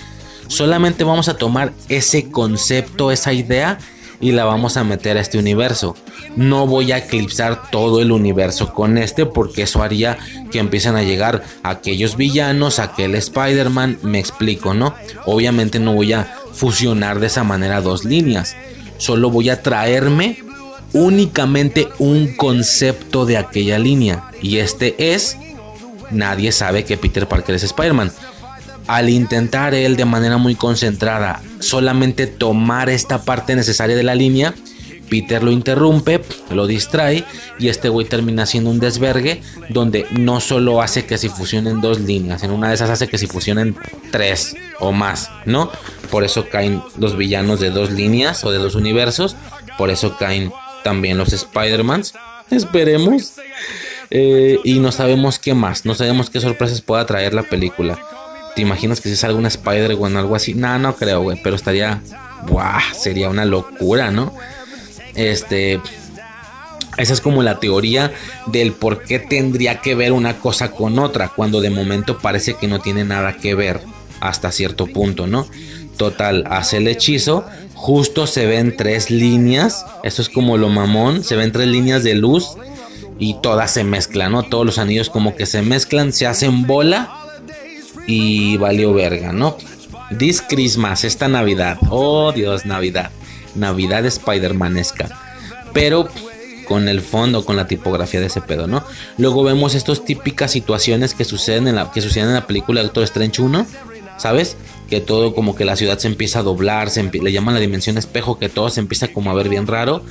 [0.46, 3.78] Solamente vamos a tomar ese concepto, esa idea
[4.20, 5.96] y la vamos a meter a este universo.
[6.36, 10.18] No voy a eclipsar todo el universo con este porque eso haría
[10.50, 14.94] que empiecen a llegar aquellos villanos, aquel Spider-Man, me explico, ¿no?
[15.24, 18.56] Obviamente no voy a fusionar de esa manera dos líneas,
[18.98, 20.38] solo voy a traerme
[20.92, 25.36] únicamente un concepto de aquella línea y este es
[26.10, 28.12] nadie sabe que Peter Parker es Spider-Man
[28.86, 34.54] al intentar él de manera muy concentrada solamente tomar esta parte necesaria de la línea,
[35.08, 36.20] Peter lo interrumpe,
[36.50, 37.24] lo distrae
[37.58, 42.00] y este güey termina haciendo un desvergue donde no solo hace que se fusionen dos
[42.00, 43.76] líneas, en una de esas hace que se fusionen
[44.10, 45.70] tres o más, ¿no?
[46.10, 49.36] Por eso caen los villanos de dos líneas o de dos universos,
[49.78, 52.14] por eso caen también los Spider-Mans.
[52.50, 53.34] Esperemos.
[54.10, 57.98] Eh, y no sabemos qué más, no sabemos qué sorpresas pueda traer la película.
[58.56, 60.54] ¿Te imaginas que si salga una spider o algo así?
[60.54, 61.38] No, no creo, güey.
[61.42, 62.00] Pero estaría.
[62.48, 62.94] ¡Buah!
[62.94, 64.32] Sería una locura, ¿no?
[65.14, 65.78] Este.
[66.96, 68.14] Esa es como la teoría
[68.46, 72.66] del por qué tendría que ver una cosa con otra, cuando de momento parece que
[72.66, 73.82] no tiene nada que ver
[74.20, 75.46] hasta cierto punto, ¿no?
[75.98, 81.36] Total, hace el hechizo, justo se ven tres líneas, esto es como lo mamón, se
[81.36, 82.56] ven tres líneas de luz
[83.18, 84.44] y todas se mezclan, ¿no?
[84.44, 87.25] Todos los anillos como que se mezclan, se hacen bola
[88.06, 89.56] y valió verga, ¿no?
[90.16, 93.10] This Christmas, esta Navidad, oh Dios, Navidad,
[93.54, 95.08] Navidad Spider-Manesca,
[95.72, 96.08] pero
[96.66, 98.84] con el fondo, con la tipografía de ese pedo, ¿no?
[99.18, 103.04] Luego vemos estas típicas situaciones que suceden en la, que suceden en la película Doctor
[103.04, 103.66] Strange 1,
[104.18, 104.56] ¿sabes?
[104.90, 107.98] Que todo como que la ciudad se empieza a doblar, se le llaman la dimensión
[107.98, 110.02] espejo, que todo se empieza como a ver bien raro.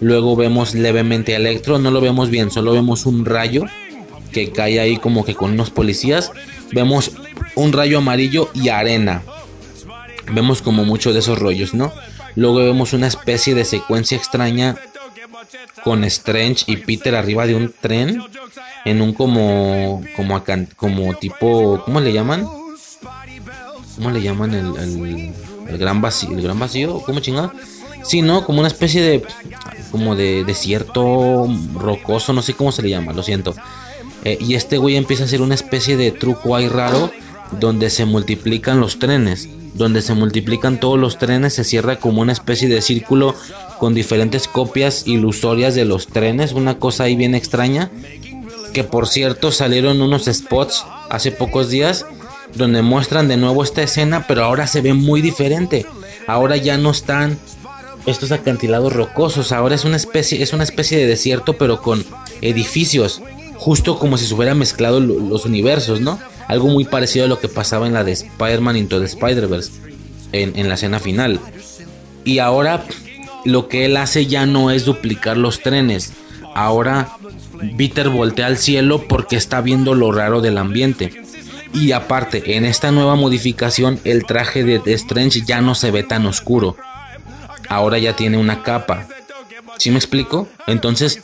[0.00, 3.64] Luego vemos levemente a Electro, no lo vemos bien, solo vemos un rayo
[4.32, 6.32] que cae ahí como que con unos policías.
[6.74, 7.12] Vemos
[7.54, 9.22] un rayo amarillo y arena.
[10.32, 11.92] Vemos como mucho de esos rollos, ¿no?
[12.34, 14.76] Luego vemos una especie de secuencia extraña
[15.84, 18.22] con Strange y Peter arriba de un tren
[18.84, 20.42] en un como como
[20.76, 22.46] como tipo ¿cómo le llaman?
[23.96, 25.32] ¿Cómo le llaman el,
[25.68, 26.30] el, gran vacío?
[26.30, 27.00] ¿El gran vacío?
[27.00, 27.52] ¿Cómo chingado?
[28.02, 28.44] Sí, ¿no?
[28.44, 29.22] Como una especie de
[29.92, 33.54] como de desierto rocoso, no sé cómo se le llama, lo siento.
[34.24, 37.10] Eh, y este güey empieza a hacer una especie de truco ahí raro
[37.60, 39.48] donde se multiplican los trenes.
[39.74, 43.34] Donde se multiplican todos los trenes, se cierra como una especie de círculo
[43.78, 46.52] con diferentes copias ilusorias de los trenes.
[46.52, 47.90] Una cosa ahí bien extraña.
[48.72, 52.06] Que por cierto salieron unos spots hace pocos días
[52.54, 55.86] donde muestran de nuevo esta escena, pero ahora se ve muy diferente.
[56.26, 57.38] Ahora ya no están
[58.06, 62.04] estos acantilados rocosos, ahora es una especie, es una especie de desierto, pero con
[62.42, 63.22] edificios,
[63.56, 66.18] justo como si se hubiera mezclado los universos, ¿no?
[66.48, 69.70] Algo muy parecido a lo que pasaba en la de Spider-Man Into the Spider-Verse,
[70.32, 71.40] en, en la escena final.
[72.24, 72.84] Y ahora
[73.44, 76.12] lo que él hace ya no es duplicar los trenes.
[76.54, 77.16] Ahora
[77.76, 81.12] Peter voltea al cielo porque está viendo lo raro del ambiente.
[81.72, 86.24] Y aparte, en esta nueva modificación, el traje de Strange ya no se ve tan
[86.26, 86.76] oscuro.
[87.68, 89.08] Ahora ya tiene una capa.
[89.78, 90.46] ¿Sí me explico?
[90.68, 91.20] Entonces,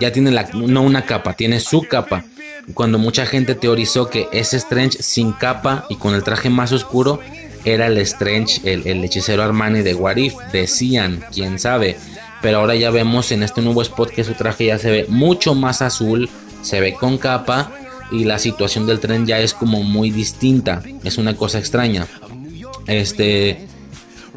[0.00, 2.24] ya tiene la, no una capa, tiene su capa
[2.72, 7.20] cuando mucha gente teorizó que ese Strange sin capa y con el traje más oscuro
[7.64, 11.96] era el Strange, el, hechicero Armani de Warif, decían, quién sabe.
[12.40, 15.54] Pero ahora ya vemos en este nuevo spot que su traje ya se ve mucho
[15.54, 16.28] más azul,
[16.62, 17.72] se ve con capa
[18.10, 20.82] y la situación del tren ya es como muy distinta.
[21.04, 22.06] Es una cosa extraña.
[22.86, 23.66] Este,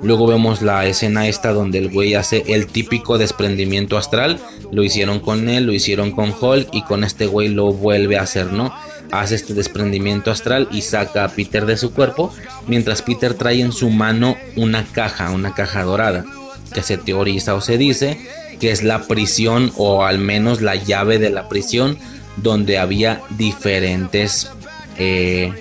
[0.04, 4.40] Luego vemos la escena esta donde el güey hace el típico desprendimiento astral.
[4.72, 8.22] Lo hicieron con él, lo hicieron con Hulk y con este güey lo vuelve a
[8.22, 8.74] hacer, ¿no?
[9.12, 12.34] Hace este desprendimiento astral y saca a Peter de su cuerpo,
[12.68, 16.26] mientras Peter trae en su mano una caja, una caja dorada,
[16.74, 18.20] que se teoriza o se dice
[18.60, 21.98] que es la prisión o al menos la llave de la prisión
[22.38, 24.50] donde había diferentes
[24.98, 25.54] eh,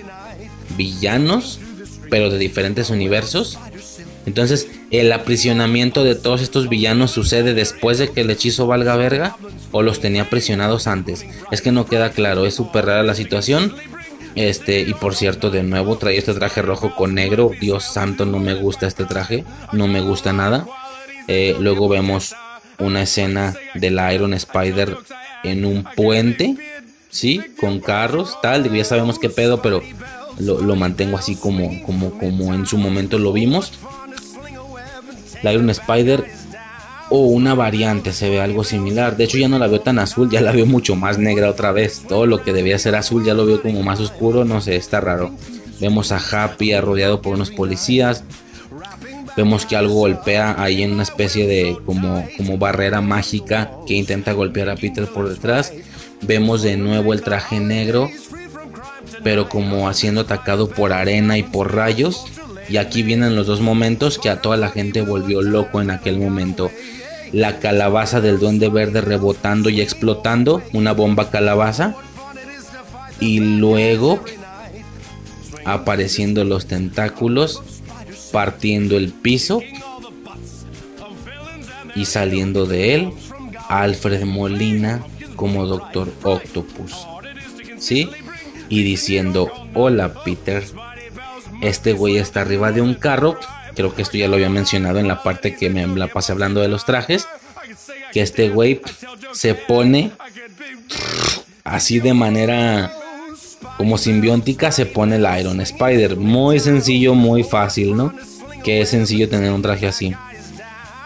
[0.75, 1.59] villanos,
[2.09, 3.57] pero de diferentes universos
[4.27, 9.37] entonces, el aprisionamiento de todos estos villanos sucede después de que el hechizo valga verga
[9.71, 11.25] o los tenía aprisionados antes.
[11.49, 13.73] Es que no queda claro, es súper rara la situación.
[14.35, 17.51] Este, y por cierto, de nuevo trae este traje rojo con negro.
[17.61, 20.67] Dios santo, no me gusta este traje, no me gusta nada.
[21.29, 22.35] Eh, luego vemos
[22.79, 24.97] una escena del Iron Spider
[25.45, 26.57] en un puente,
[27.09, 27.41] ¿sí?
[27.57, 28.69] Con carros, tal.
[28.75, 29.81] Ya sabemos qué pedo, pero
[30.37, 33.71] lo, lo mantengo así como, como, como en su momento lo vimos
[35.43, 36.25] la Iron Spider
[37.09, 39.15] o una variante, se ve algo similar.
[39.15, 41.71] De hecho ya no la veo tan azul, ya la veo mucho más negra otra
[41.71, 42.03] vez.
[42.07, 44.99] Todo lo que debía ser azul ya lo veo como más oscuro, no sé, está
[44.99, 45.31] raro.
[45.79, 48.23] Vemos a Happy rodeado por unos policías.
[49.35, 54.33] Vemos que algo golpea ahí en una especie de como, como barrera mágica que intenta
[54.33, 55.71] golpear a Peter por detrás.
[56.23, 58.09] Vemos de nuevo el traje negro,
[59.23, 62.25] pero como haciendo atacado por arena y por rayos.
[62.69, 66.19] Y aquí vienen los dos momentos que a toda la gente volvió loco en aquel
[66.19, 66.71] momento.
[67.31, 71.95] La calabaza del duende verde rebotando y explotando, una bomba calabaza.
[73.19, 74.19] Y luego
[75.65, 77.61] apareciendo los tentáculos,
[78.31, 79.61] partiendo el piso
[81.95, 83.11] y saliendo de él
[83.69, 85.03] Alfred Molina
[85.35, 86.93] como Doctor Octopus.
[87.77, 88.09] ¿Sí?
[88.69, 90.63] Y diciendo, hola Peter,
[91.61, 93.37] este güey está arriba de un carro.
[93.75, 96.61] Creo que esto ya lo había mencionado en la parte que me la pasé hablando
[96.61, 97.27] de los trajes.
[98.11, 98.81] Que este güey
[99.33, 100.11] se pone
[101.63, 102.91] así de manera
[103.77, 106.17] como simbiótica se pone el Iron Spider.
[106.17, 108.13] Muy sencillo, muy fácil, ¿no?
[108.63, 110.13] Que es sencillo tener un traje así.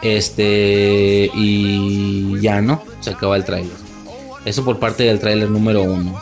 [0.01, 3.75] Este, y ya no, se acaba el tráiler.
[4.45, 6.19] Eso por parte del tráiler número uno.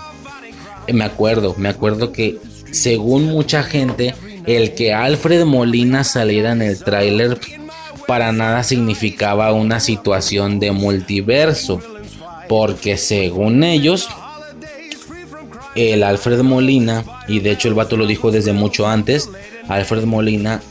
[0.88, 2.39] Eh, me acuerdo, me acuerdo que
[2.72, 7.40] según mucha gente, el que Alfred Molina saliera en el tráiler
[8.08, 11.80] para nada significaba una situación de multiverso.
[12.48, 14.10] Porque según ellos,
[15.76, 19.30] el Alfred Molina, y de hecho el vato lo dijo desde mucho antes,
[19.68, 20.62] Alfred Molina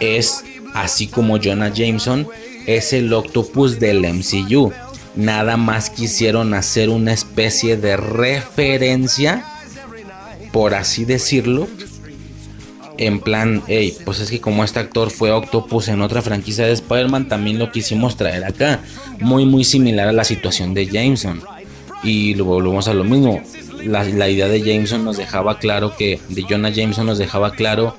[0.00, 0.44] es,
[0.74, 2.26] así como Jonah Jameson,
[2.66, 4.72] es el octopus del MCU.
[5.14, 9.44] Nada más quisieron hacer una especie de referencia,
[10.52, 11.68] por así decirlo,
[12.98, 16.72] en plan, hey, pues es que como este actor fue Octopus en otra franquicia de
[16.72, 18.80] Spider-Man, también lo quisimos traer acá.
[19.20, 21.40] Muy, muy similar a la situación de Jameson.
[22.02, 23.40] Y luego volvemos a lo mismo.
[23.84, 27.96] La, idea de Jameson nos dejaba claro que, de Jonah Jameson nos dejaba claro,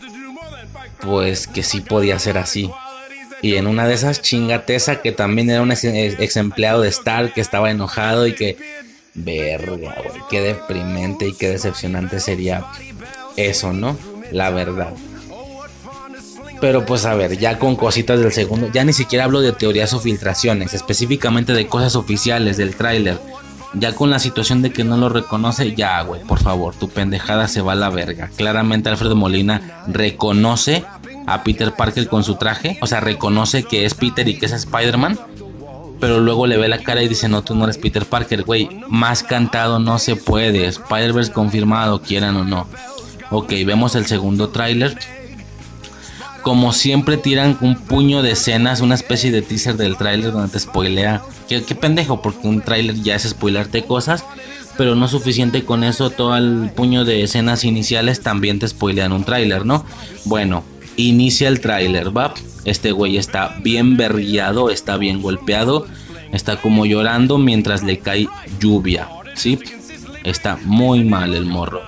[0.99, 2.69] pues que sí podía ser así.
[3.41, 7.33] Y en una de esas chingateza que también era un ex, ex empleado de Star
[7.33, 8.57] que estaba enojado y que,
[9.15, 12.65] verga, güey, qué deprimente y qué decepcionante sería
[13.35, 13.97] eso, ¿no?
[14.31, 14.93] la verdad.
[16.61, 19.93] Pero pues a ver, ya con cositas del segundo, ya ni siquiera hablo de teorías
[19.93, 23.19] o filtraciones, específicamente de cosas oficiales del tráiler.
[23.75, 27.47] Ya con la situación de que no lo reconoce, ya, güey, por favor, tu pendejada
[27.47, 28.31] se va a la verga.
[28.35, 30.83] Claramente Alfredo Molina reconoce
[31.27, 34.53] a Peter Parker con su traje, o sea, reconoce que es Peter y que es
[34.53, 35.19] Spider-Man,
[35.99, 38.69] pero luego le ve la cara y dice, no, tú no eres Peter Parker, güey,
[38.87, 42.67] más cantado no se puede, Spider-Verse confirmado, quieran o no.
[43.31, 44.97] Ok, vemos el segundo tráiler.
[46.41, 50.59] Como siempre tiran un puño de escenas, una especie de teaser del tráiler donde te
[50.59, 51.21] spoilea.
[51.47, 54.23] ¿Qué, pendejo, porque un tráiler ya es spoilarte cosas.
[54.77, 59.25] Pero no suficiente con eso, todo el puño de escenas iniciales también te spoilean un
[59.25, 59.83] tráiler, ¿no?
[60.23, 60.63] Bueno,
[61.07, 62.33] inicia el tráiler, ¿va?
[62.65, 65.87] Este güey está bien berriado, está bien golpeado,
[66.31, 68.27] está como llorando mientras le cae
[68.59, 69.59] lluvia, ¿sí?
[70.23, 71.81] Está muy mal el morro.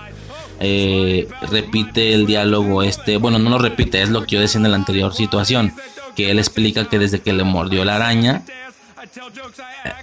[0.60, 4.70] Eh, repite el diálogo este, bueno, no lo repite, es lo que yo decía en
[4.70, 5.74] la anterior situación,
[6.16, 8.44] que él explica que desde que le mordió la araña,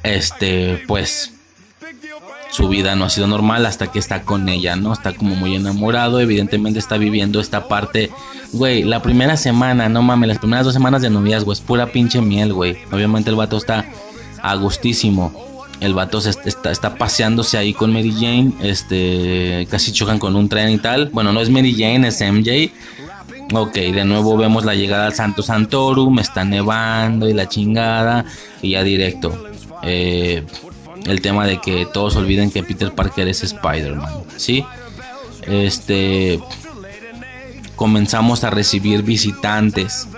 [0.02, 1.32] este, pues
[2.50, 4.92] su vida no ha sido normal hasta que está con ella, ¿no?
[4.92, 8.10] Está como muy enamorado, evidentemente está viviendo esta parte,
[8.52, 12.20] güey, la primera semana, no mames, las primeras dos semanas de noviazgo es pura pinche
[12.20, 12.78] miel, güey.
[12.90, 13.84] Obviamente el vato está
[14.42, 15.48] a gustísimo
[15.80, 20.70] el vato está, está, paseándose ahí con Mary Jane, este, casi chocan con un tren
[20.70, 21.10] y tal.
[21.12, 22.72] Bueno, no es Mary Jane, es MJ.
[23.54, 28.24] Ok, de nuevo vemos la llegada al Santo Santorum, está nevando y la chingada,
[28.60, 29.46] y ya directo.
[29.82, 30.44] Eh,
[31.06, 34.64] el tema de que todos olviden que Peter Parker es Spider-Man, ¿sí?
[35.46, 36.40] Este.
[37.76, 40.08] Comenzamos a recibir visitantes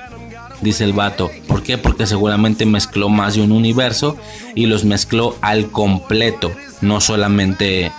[0.60, 1.30] dice el vato.
[1.46, 1.78] ¿Por qué?
[1.78, 4.16] Porque seguramente mezcló más de un universo
[4.54, 7.92] y los mezcló al completo, no solamente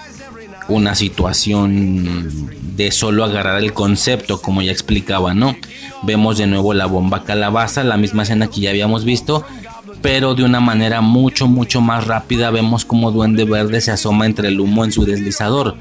[0.68, 5.56] una situación de solo agarrar el concepto, como ya explicaba, ¿no?
[6.04, 9.46] Vemos de nuevo la bomba calabaza, la misma escena que ya habíamos visto,
[10.02, 14.48] pero de una manera mucho, mucho más rápida vemos como Duende Verde se asoma entre
[14.48, 15.76] el humo en su deslizador.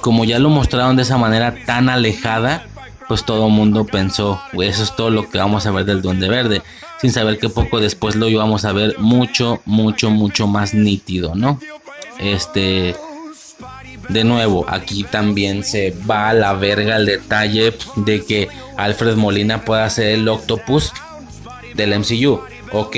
[0.00, 2.64] Como ya lo mostraron de esa manera tan alejada,
[3.06, 6.28] pues todo el mundo pensó, eso es todo lo que vamos a ver del Duende
[6.28, 6.62] Verde,
[7.00, 11.60] sin saber que poco después lo íbamos a ver mucho, mucho, mucho más nítido, ¿no?
[12.18, 12.94] Este,
[14.08, 19.64] de nuevo, aquí también se va a la verga el detalle de que Alfred Molina
[19.64, 20.92] pueda ser el octopus
[21.74, 22.40] del MCU,
[22.72, 22.96] ok,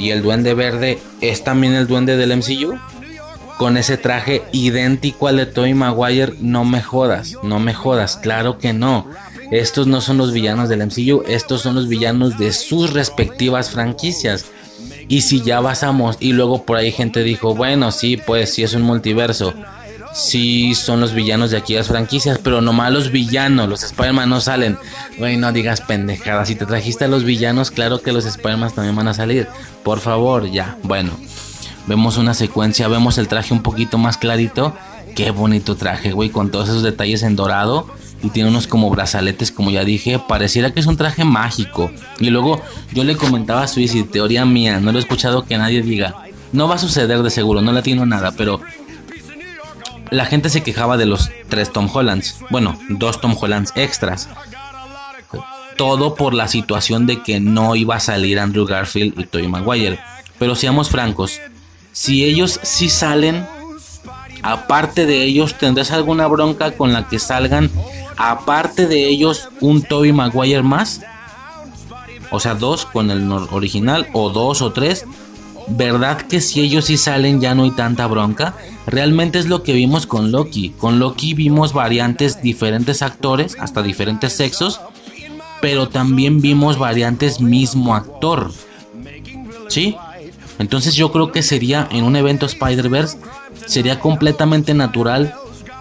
[0.00, 2.78] y el Duende Verde es también el Duende del MCU
[3.60, 8.56] con ese traje idéntico al de Tobey Maguire, no me jodas, no me jodas, claro
[8.56, 9.06] que no.
[9.50, 14.46] Estos no son los villanos del MCU, estos son los villanos de sus respectivas franquicias.
[15.08, 18.72] Y si ya basamos, y luego por ahí gente dijo, bueno, sí, pues sí es
[18.72, 19.52] un multiverso.
[20.12, 24.78] Sí son los villanos de aquellas franquicias, pero nomás los villanos, los Spider-Man no salen.
[25.18, 26.48] Güey, no digas pendejadas.
[26.48, 29.48] Si te trajiste a los villanos, claro que los Spider-Man también van a salir.
[29.84, 30.76] Por favor, ya.
[30.82, 31.12] Bueno,
[31.86, 34.74] vemos una secuencia, vemos el traje un poquito más clarito.
[35.14, 37.86] Qué bonito traje, güey, con todos esos detalles en dorado
[38.22, 41.90] y tiene unos como brazaletes, como ya dije, pareciera que es un traje mágico.
[42.18, 42.60] Y luego
[42.92, 46.14] yo le comentaba a Suizy, teoría mía, no lo he escuchado que nadie diga,
[46.52, 48.60] no va a suceder de seguro, no le tiene nada, pero
[50.10, 54.28] la gente se quejaba de los tres Tom Hollands, bueno, dos Tom Hollands extras.
[55.76, 59.98] Todo por la situación de que no iba a salir Andrew Garfield y Tobey Maguire.
[60.38, 61.40] Pero seamos francos,
[61.92, 63.46] si ellos sí salen,
[64.42, 67.70] aparte de ellos, ¿tendrás alguna bronca con la que salgan
[68.20, 71.00] aparte de ellos, un Toby Maguire más.
[72.30, 75.06] O sea, dos con el original o dos o tres.
[75.70, 78.54] ¿Verdad que si ellos sí salen ya no hay tanta bronca?
[78.86, 80.70] Realmente es lo que vimos con Loki.
[80.70, 84.80] Con Loki vimos variantes, diferentes actores, hasta diferentes sexos.
[85.60, 88.52] Pero también vimos variantes mismo actor.
[89.68, 89.96] ¿Sí?
[90.58, 93.18] Entonces yo creo que sería en un evento Spider-Verse,
[93.66, 95.34] sería completamente natural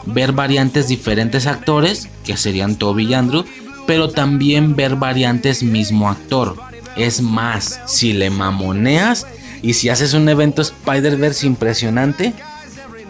[0.05, 3.43] ver variantes diferentes actores, que serían Toby y Andrew,
[3.87, 6.55] pero también ver variantes mismo actor.
[6.95, 9.25] Es más, si le mamoneas
[9.61, 12.33] y si haces un evento Spider-Verse impresionante,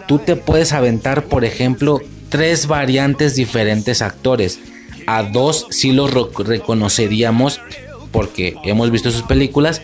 [0.06, 4.58] tú te puedes aventar, por ejemplo, tres variantes diferentes actores.
[5.06, 7.60] A dos sí los reconoceríamos
[8.12, 9.82] porque hemos visto sus películas.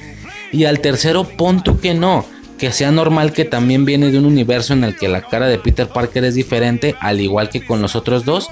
[0.53, 2.25] Y al tercero, pon tú que no
[2.59, 5.59] que sea normal que también viene de un universo en el que la cara de
[5.59, 8.49] Peter Parker es diferente, al igual que con los otros dos.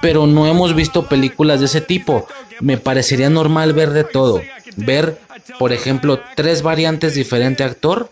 [0.00, 2.26] Pero no hemos visto películas de ese tipo.
[2.60, 4.40] Me parecería normal ver de todo.
[4.76, 5.18] Ver,
[5.58, 8.10] por ejemplo, tres variantes diferente actor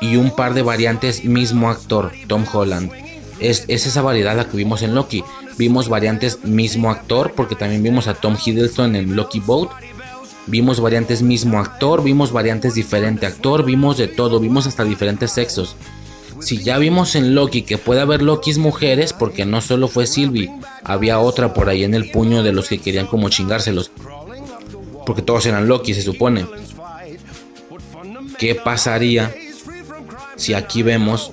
[0.00, 2.90] y un par de variantes mismo actor, Tom Holland.
[3.38, 5.24] Es, es, esa variedad la que vimos en Loki.
[5.58, 9.70] Vimos variantes mismo actor, porque también vimos a Tom Hiddleston en Loki Boat.
[10.46, 15.76] Vimos variantes mismo actor, vimos variantes diferente actor, vimos de todo, vimos hasta diferentes sexos.
[16.40, 20.50] Si ya vimos en Loki que puede haber Lokis mujeres, porque no solo fue Sylvie,
[20.82, 23.92] había otra por ahí en el puño de los que querían como chingárselos.
[25.06, 26.46] Porque todos eran Loki, se supone.
[28.38, 29.34] ¿Qué pasaría
[30.36, 31.32] si aquí vemos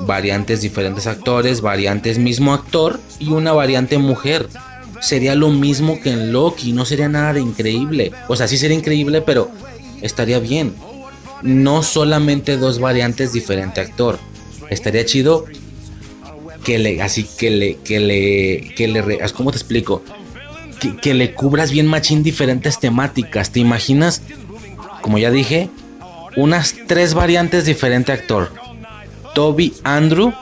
[0.00, 4.48] variantes diferentes actores, variantes mismo actor y una variante mujer?
[5.00, 8.12] sería lo mismo que en Loki, no sería nada de increíble.
[8.28, 9.50] O sea, sí sería increíble, pero
[10.02, 10.74] estaría bien.
[11.42, 14.18] No solamente dos variantes diferente actor.
[14.70, 15.44] Estaría chido
[16.64, 20.02] que le, así que le, que le, que le, ¿cómo te explico?
[21.00, 23.50] Que, le cubras bien machín diferentes temáticas.
[23.50, 24.22] ¿Te imaginas?
[25.00, 25.70] Como ya dije,
[26.36, 28.52] unas tres variantes diferente actor.
[29.34, 30.32] Toby, Andrew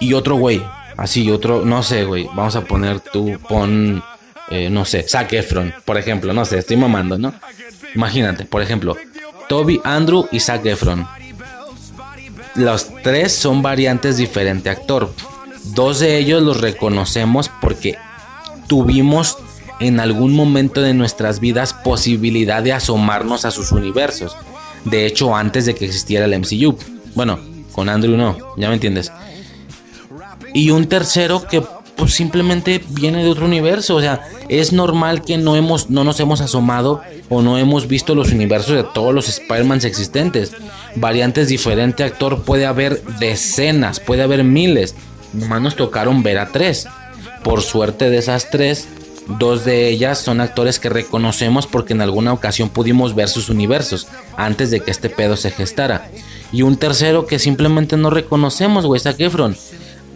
[0.00, 0.62] y otro güey.
[0.96, 2.28] Así, otro, no sé, güey.
[2.34, 4.02] Vamos a poner tú, pon,
[4.50, 6.32] eh, no sé, Zac Efron, por ejemplo.
[6.32, 7.32] No sé, estoy mamando, ¿no?
[7.94, 8.96] Imagínate, por ejemplo,
[9.48, 11.06] Toby, Andrew y Zac Efron.
[12.54, 15.12] Los tres son variantes diferente actor.
[15.64, 17.96] Dos de ellos los reconocemos porque
[18.70, 19.36] tuvimos
[19.80, 24.36] en algún momento de nuestras vidas posibilidad de asomarnos a sus universos.
[24.84, 26.78] De hecho, antes de que existiera el MCU.
[27.14, 27.40] Bueno,
[27.72, 29.10] con Andrew no, ya me entiendes
[30.52, 31.62] y un tercero que
[31.96, 33.96] pues simplemente viene de otro universo.
[33.96, 38.14] O sea, es normal que no, hemos, no nos hemos asomado o no hemos visto
[38.14, 40.52] los universos de todos los Spider-Mans existentes.
[40.96, 44.94] Variantes diferentes, actor puede haber decenas, puede haber miles.
[45.32, 46.88] Nomás nos tocaron ver a tres.
[47.42, 48.88] Por suerte de esas tres,
[49.38, 54.08] dos de ellas son actores que reconocemos porque en alguna ocasión pudimos ver sus universos
[54.36, 56.10] antes de que este pedo se gestara.
[56.52, 59.56] Y un tercero que simplemente no reconocemos, güey, Zac Efron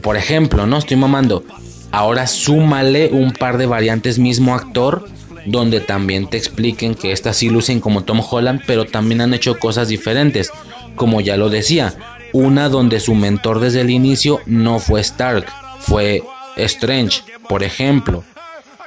[0.05, 1.45] por ejemplo, no estoy mamando.
[1.91, 5.09] Ahora súmale un par de variantes mismo actor
[5.47, 9.59] donde también te expliquen que estas sí lucen como Tom Holland, pero también han hecho
[9.59, 10.51] cosas diferentes.
[10.95, 11.95] Como ya lo decía,
[12.35, 15.47] una donde su mentor desde el inicio no fue Stark,
[15.81, 16.23] fue
[16.57, 18.25] Strange, por ejemplo.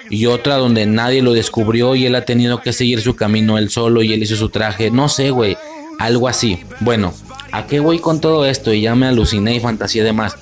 [0.10, 3.70] Y otra donde nadie lo descubrió y él ha tenido que seguir su camino él
[3.70, 4.90] solo y él hizo su traje.
[4.90, 5.58] No sé, güey.
[6.00, 6.60] Algo así.
[6.80, 7.14] Bueno,
[7.52, 8.74] ¿a qué voy con todo esto?
[8.74, 10.38] Y ya me aluciné y fantasía de más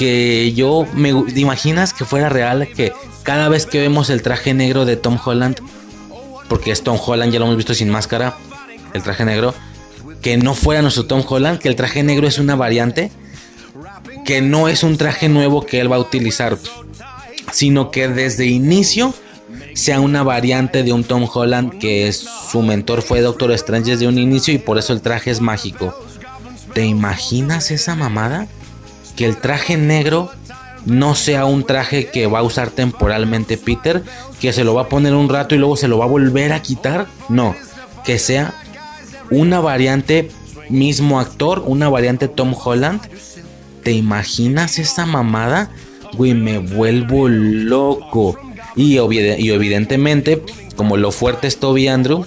[0.00, 4.86] que yo me imaginas que fuera real que cada vez que vemos el traje negro
[4.86, 5.60] de Tom Holland,
[6.48, 8.34] porque es Tom Holland, ya lo hemos visto sin máscara,
[8.94, 9.54] el traje negro,
[10.22, 13.12] que no fuera nuestro Tom Holland, que el traje negro es una variante,
[14.30, 16.56] que no es un traje nuevo que él va a utilizar,
[17.50, 19.12] sino que desde inicio
[19.74, 24.18] sea una variante de un Tom Holland que su mentor fue Doctor Strange desde un
[24.18, 25.98] inicio y por eso el traje es mágico.
[26.74, 28.46] ¿Te imaginas esa mamada?
[29.16, 30.30] que el traje negro
[30.86, 34.04] no sea un traje que va a usar temporalmente Peter,
[34.40, 36.52] que se lo va a poner un rato y luego se lo va a volver
[36.52, 37.08] a quitar.
[37.28, 37.56] No,
[38.04, 38.54] que sea
[39.28, 40.30] una variante
[40.70, 43.00] mismo actor, una variante Tom Holland.
[43.82, 45.70] ¿Te imaginas esa mamada?
[46.14, 48.38] Güey, me vuelvo loco.
[48.76, 50.42] Y, evidentemente,
[50.76, 52.24] como lo fuerte es Toby Andrew,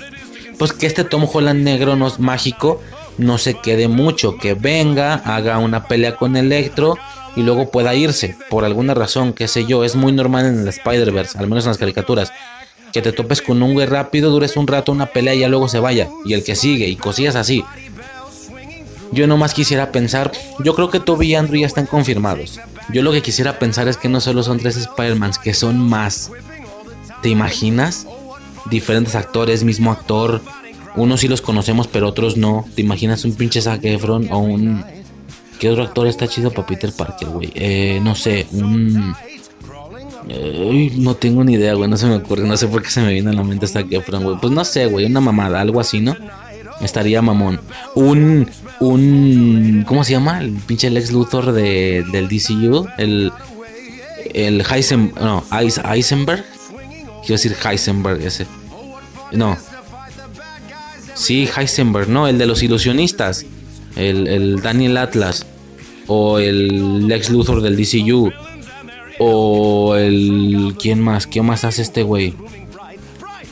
[0.58, 2.82] pues que este Tom Holland negro no es mágico,
[3.18, 6.98] no se quede mucho, que venga, haga una pelea con Electro
[7.36, 10.68] y luego pueda irse, por alguna razón, qué sé yo, es muy normal en el
[10.68, 12.32] Spider-Verse, al menos en las caricaturas,
[12.92, 15.68] que te topes con un güey rápido, dures un rato una pelea y ya luego
[15.68, 17.64] se vaya, y el que sigue, y cosillas así.
[19.14, 20.32] Yo nomás quisiera pensar,
[20.64, 22.60] yo creo que Toby y Andrew ya están confirmados.
[22.92, 26.32] Yo lo que quisiera pensar es que no solo son tres Spider-Mans, que son más.
[27.22, 28.08] ¿Te imaginas?
[28.70, 30.42] Diferentes actores, mismo actor.
[30.96, 32.66] Unos sí los conocemos, pero otros no.
[32.76, 34.84] ¿Te imaginas un pinche Zac Efron o un...
[35.60, 37.52] ¿Qué otro actor está chido para Peter Parker, güey?
[37.56, 39.16] Eh, no sé, un...
[40.98, 41.90] no tengo ni idea, güey.
[41.90, 42.44] No se me ocurre.
[42.44, 44.38] No sé por qué se me viene a la mente Zac Efron, güey.
[44.42, 45.06] Pues no sé, güey.
[45.06, 46.16] Una mamada, algo así, ¿no?
[46.84, 47.60] Estaría mamón.
[47.96, 48.50] Un.
[48.80, 49.86] Un.
[49.88, 50.40] ¿Cómo se llama?
[50.40, 52.88] El pinche Lex Luthor de, del DCU.
[52.98, 53.32] El.
[54.34, 55.24] El Heisenberg.
[55.24, 56.44] No, Heisenberg.
[57.22, 58.46] Quiero decir Heisenberg ese.
[59.32, 59.58] No.
[61.14, 62.28] Sí, Heisenberg, ¿no?
[62.28, 63.46] El de los ilusionistas.
[63.96, 65.46] El, el Daniel Atlas.
[66.08, 68.32] O el Lex Luthor del DCU.
[69.20, 70.76] O el.
[70.80, 71.28] ¿Quién más?
[71.28, 72.34] ¿Qué más hace este güey?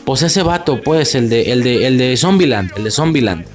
[0.05, 3.45] Pues ese vato, pues, el de, el de, el de Zombieland, el de Zombieland.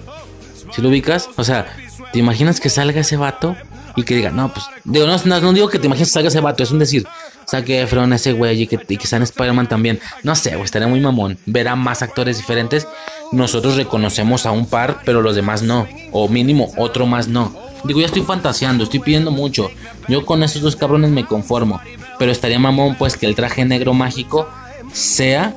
[0.74, 1.66] Si lo ubicas, o sea,
[2.12, 3.56] ¿te imaginas que salga ese vato?
[3.96, 6.40] Y que diga, no, pues, digo, no, no, digo que te imagines que salga ese
[6.40, 7.06] vato, es un decir,
[7.46, 10.00] saque Efron ese güey y que, y que está en Spider-Man también.
[10.22, 11.38] No sé, güey, estaría muy mamón.
[11.46, 12.86] Ver a más actores diferentes.
[13.32, 15.88] Nosotros reconocemos a un par, pero los demás no.
[16.12, 17.56] O mínimo, otro más no.
[17.84, 19.70] Digo, ya estoy fantaseando, estoy pidiendo mucho.
[20.08, 21.80] Yo con esos dos cabrones me conformo.
[22.18, 24.48] Pero estaría mamón, pues, que el traje negro mágico
[24.92, 25.54] sea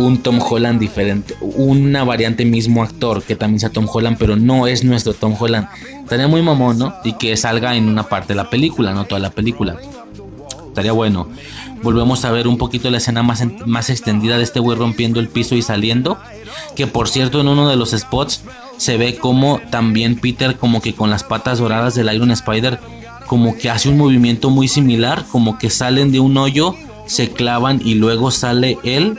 [0.00, 4.66] un Tom Holland diferente, una variante mismo actor que también sea Tom Holland, pero no
[4.66, 5.68] es nuestro Tom Holland.
[6.02, 6.94] Estaría muy mamón, ¿no?
[7.04, 9.76] Y que salga en una parte de la película, no toda la película.
[10.68, 11.28] Estaría bueno.
[11.82, 15.28] Volvemos a ver un poquito la escena más, más extendida de este güey rompiendo el
[15.28, 16.18] piso y saliendo.
[16.76, 18.42] Que por cierto, en uno de los spots
[18.76, 22.78] se ve como también Peter, como que con las patas doradas del Iron Spider,
[23.26, 26.74] como que hace un movimiento muy similar, como que salen de un hoyo,
[27.06, 29.18] se clavan y luego sale él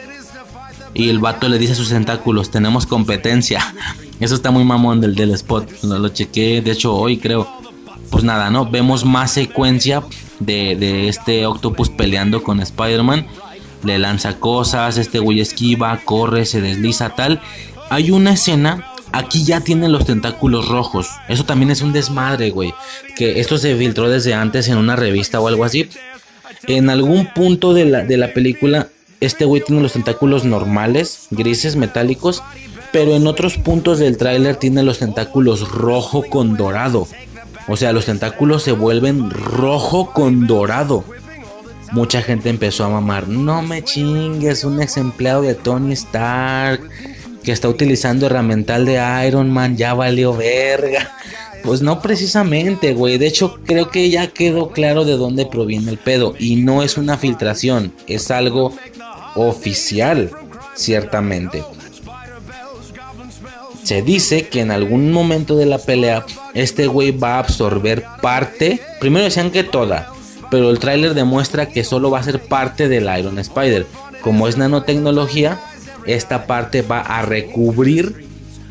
[0.93, 3.73] y el vato le dice a sus tentáculos, tenemos competencia.
[4.19, 5.83] Eso está muy mamón del, del spot.
[5.83, 7.47] Lo, lo chequé, de hecho, hoy creo.
[8.09, 8.69] Pues nada, ¿no?
[8.69, 10.03] Vemos más secuencia
[10.39, 13.25] de, de este octopus peleando con Spider-Man.
[13.83, 17.41] Le lanza cosas, este güey esquiva, corre, se desliza, tal.
[17.89, 21.09] Hay una escena Aquí ya tienen los tentáculos rojos.
[21.27, 22.73] Eso también es un desmadre, güey.
[23.15, 25.89] Que esto se filtró desde antes en una revista o algo así.
[26.67, 28.87] En algún punto de la, de la película
[29.21, 32.43] este güey tiene los tentáculos normales, grises, metálicos,
[32.91, 37.07] pero en otros puntos del tráiler tiene los tentáculos rojo con dorado.
[37.67, 41.05] O sea, los tentáculos se vuelven rojo con dorado.
[41.91, 46.81] Mucha gente empezó a mamar, no me chingues, un ex empleado de Tony Stark
[47.43, 51.15] que está utilizando herramental de Iron Man, ya valió verga.
[51.63, 53.17] Pues no precisamente, güey.
[53.17, 56.33] De hecho, creo que ya quedó claro de dónde proviene el pedo.
[56.39, 58.73] Y no es una filtración, es algo
[59.35, 60.31] oficial,
[60.75, 61.63] ciertamente.
[63.83, 68.79] Se dice que en algún momento de la pelea este güey va a absorber parte,
[68.99, 70.13] primero decían que toda,
[70.51, 73.87] pero el tráiler demuestra que solo va a ser parte del Iron Spider.
[74.21, 75.59] Como es nanotecnología,
[76.05, 78.27] esta parte va a recubrir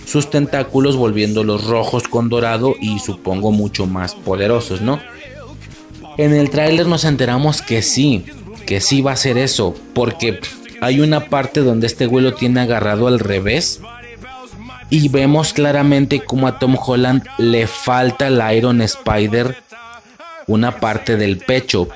[0.07, 5.01] sus tentáculos volviéndolos rojos con dorado y supongo mucho más poderosos, ¿no?
[6.19, 8.25] En el tráiler nos enteramos que sí,
[8.71, 10.39] que sí va a ser eso, porque
[10.81, 13.81] hay una parte donde este güey lo tiene agarrado al revés
[14.91, 19.57] y vemos claramente como a Tom Holland le falta el Iron Spider
[20.47, 21.89] una parte del pecho.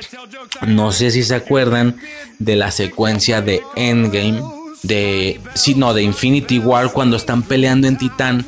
[0.66, 1.94] No sé si se acuerdan
[2.40, 4.42] de la secuencia de Endgame,
[4.82, 8.44] de sí, no, de Infinity War cuando están peleando en Titán,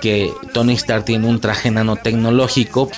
[0.00, 2.92] que Tony Stark tiene un traje nanotecnológico,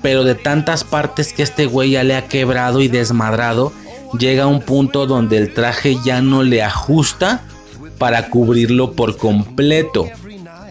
[0.00, 3.70] pero de tantas partes que este güey ya le ha quebrado y desmadrado,
[4.18, 7.42] llega a un punto donde el traje ya no le ajusta
[7.98, 10.06] para cubrirlo por completo.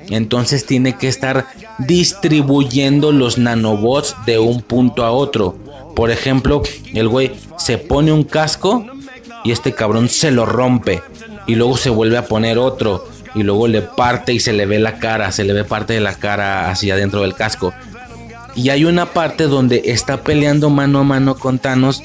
[0.10, 1.48] Entonces tiene que estar
[1.80, 5.58] distribuyendo los nanobots de un punto a otro.
[5.96, 6.62] Por ejemplo,
[6.94, 8.86] el güey se pone un casco
[9.44, 11.02] y este cabrón se lo rompe.
[11.46, 13.08] Y luego se vuelve a poner otro.
[13.36, 15.32] Y luego le parte y se le ve la cara.
[15.32, 17.74] Se le ve parte de la cara hacia adentro del casco.
[18.56, 22.02] Y hay una parte donde está peleando mano a mano con Thanos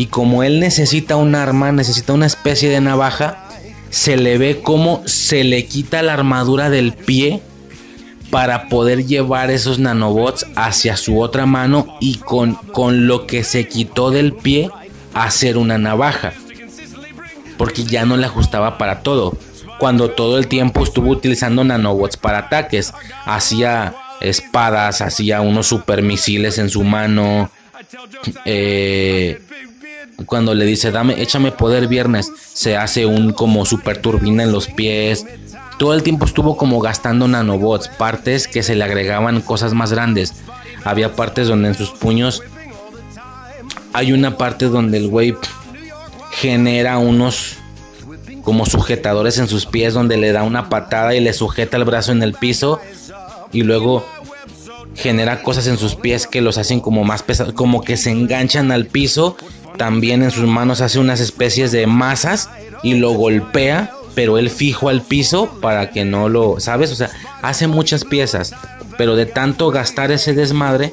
[0.00, 3.44] y como él necesita un arma, necesita una especie de navaja,
[3.90, 7.42] se le ve como se le quita la armadura del pie
[8.30, 13.68] para poder llevar esos nanobots hacia su otra mano y con, con lo que se
[13.68, 14.70] quitó del pie
[15.12, 16.32] hacer una navaja.
[17.58, 19.36] Porque ya no le ajustaba para todo.
[19.78, 22.94] Cuando todo el tiempo estuvo utilizando nanobots para ataques.
[23.26, 27.50] Hacía espadas, hacía unos super misiles en su mano.
[28.46, 29.42] Eh,
[30.26, 34.66] cuando le dice, dame, échame poder viernes, se hace un como super turbina en los
[34.68, 35.26] pies.
[35.78, 40.34] Todo el tiempo estuvo como gastando nanobots, partes que se le agregaban cosas más grandes.
[40.84, 42.42] Había partes donde en sus puños
[43.92, 45.34] hay una parte donde el güey
[46.32, 47.56] genera unos
[48.42, 52.12] como sujetadores en sus pies donde le da una patada y le sujeta el brazo
[52.12, 52.80] en el piso
[53.52, 54.04] y luego
[54.94, 58.72] genera cosas en sus pies que los hacen como más pesados, como que se enganchan
[58.72, 59.36] al piso,
[59.80, 62.50] también en sus manos hace unas especies de masas
[62.82, 66.92] y lo golpea, pero él fijo al piso para que no lo, ¿sabes?
[66.92, 67.08] O sea,
[67.40, 68.52] hace muchas piezas,
[68.98, 70.92] pero de tanto gastar ese desmadre,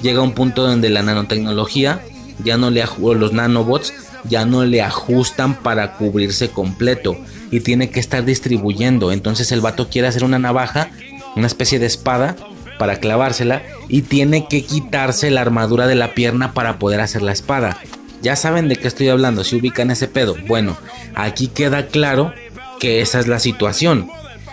[0.00, 2.02] llega un punto donde la nanotecnología
[2.44, 2.84] ya no le
[3.16, 3.92] los nanobots
[4.22, 7.16] ya no le ajustan para cubrirse completo
[7.50, 9.10] y tiene que estar distribuyendo.
[9.10, 10.88] Entonces el vato quiere hacer una navaja,
[11.34, 12.36] una especie de espada
[12.78, 17.32] para clavársela y tiene que quitarse la armadura de la pierna para poder hacer la
[17.32, 17.76] espada.
[18.24, 20.34] Ya saben de qué estoy hablando, si ubican ese pedo.
[20.46, 20.78] Bueno,
[21.14, 22.32] aquí queda claro
[22.80, 24.08] que esa es la situación.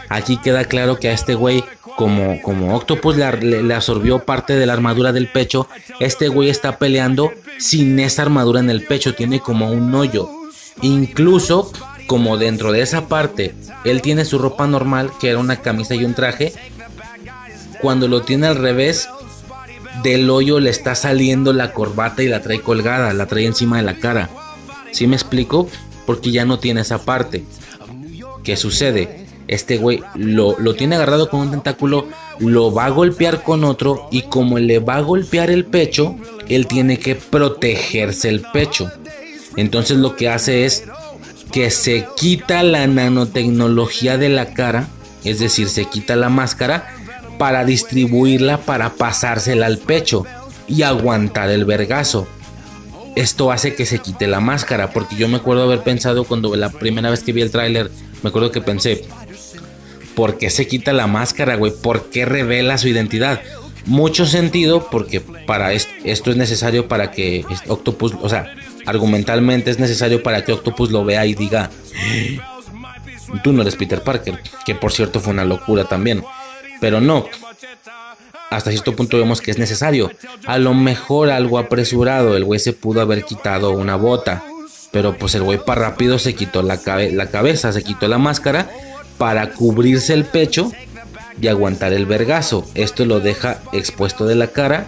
[0.10, 1.64] Aquí queda claro que a este güey,
[1.96, 5.70] como, como Octopus le, le absorbió parte de la armadura del pecho,
[6.02, 10.30] este güey está peleando sin esa armadura en el pecho, tiene como un hoyo.
[10.82, 11.72] Incluso
[12.08, 13.56] como dentro de esa parte
[13.86, 16.52] él tiene su ropa normal, que era una camisa y un traje,
[17.82, 19.08] cuando lo tiene al revés,
[20.04, 23.84] del hoyo le está saliendo la corbata y la trae colgada, la trae encima de
[23.84, 24.30] la cara.
[24.92, 25.70] ¿Sí me explico?
[26.06, 27.44] Porque ya no tiene esa parte.
[28.44, 29.26] ¿Qué sucede?
[29.48, 32.08] Este güey lo, lo tiene agarrado con un tentáculo,
[32.40, 36.16] lo va a golpear con otro y como le va a golpear el pecho,
[36.48, 38.90] él tiene que protegerse el pecho.
[39.58, 40.86] Entonces lo que hace es
[41.52, 44.88] que se quita la nanotecnología de la cara,
[45.24, 46.96] es decir, se quita la máscara
[47.42, 50.28] para distribuirla para pasársela al pecho
[50.68, 52.28] y aguantar el vergazo.
[53.16, 56.70] Esto hace que se quite la máscara, porque yo me acuerdo haber pensado cuando la
[56.70, 57.90] primera vez que vi el tráiler,
[58.22, 59.06] me acuerdo que pensé,
[60.14, 61.72] ¿por qué se quita la máscara, güey?
[61.72, 63.42] ¿Por qué revela su identidad?
[63.88, 68.54] mucho sentido porque para esto, es necesario para que Octopus, o sea,
[68.86, 71.72] argumentalmente es necesario para que Octopus lo vea y diga,
[73.44, 76.24] tú no eres Peter Parker, que por cierto fue una locura también,
[76.82, 77.26] pero no.
[78.50, 80.12] Hasta cierto punto vemos que es necesario.
[80.46, 84.44] A lo mejor algo apresurado, el güey se pudo haber quitado una bota,
[84.92, 88.70] pero pues el güey para rápido se quitó la, la cabeza, se quitó la máscara
[89.18, 90.72] para cubrirse el pecho
[91.40, 92.68] y aguantar el vergazo.
[92.76, 94.88] Esto lo deja expuesto de la cara.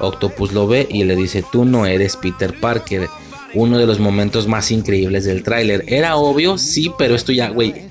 [0.00, 3.08] Octopus lo ve y le dice, tú no eres Peter Parker.
[3.54, 5.84] Uno de los momentos más increíbles del tráiler.
[5.86, 7.87] Era obvio, sí, pero esto ya, güey.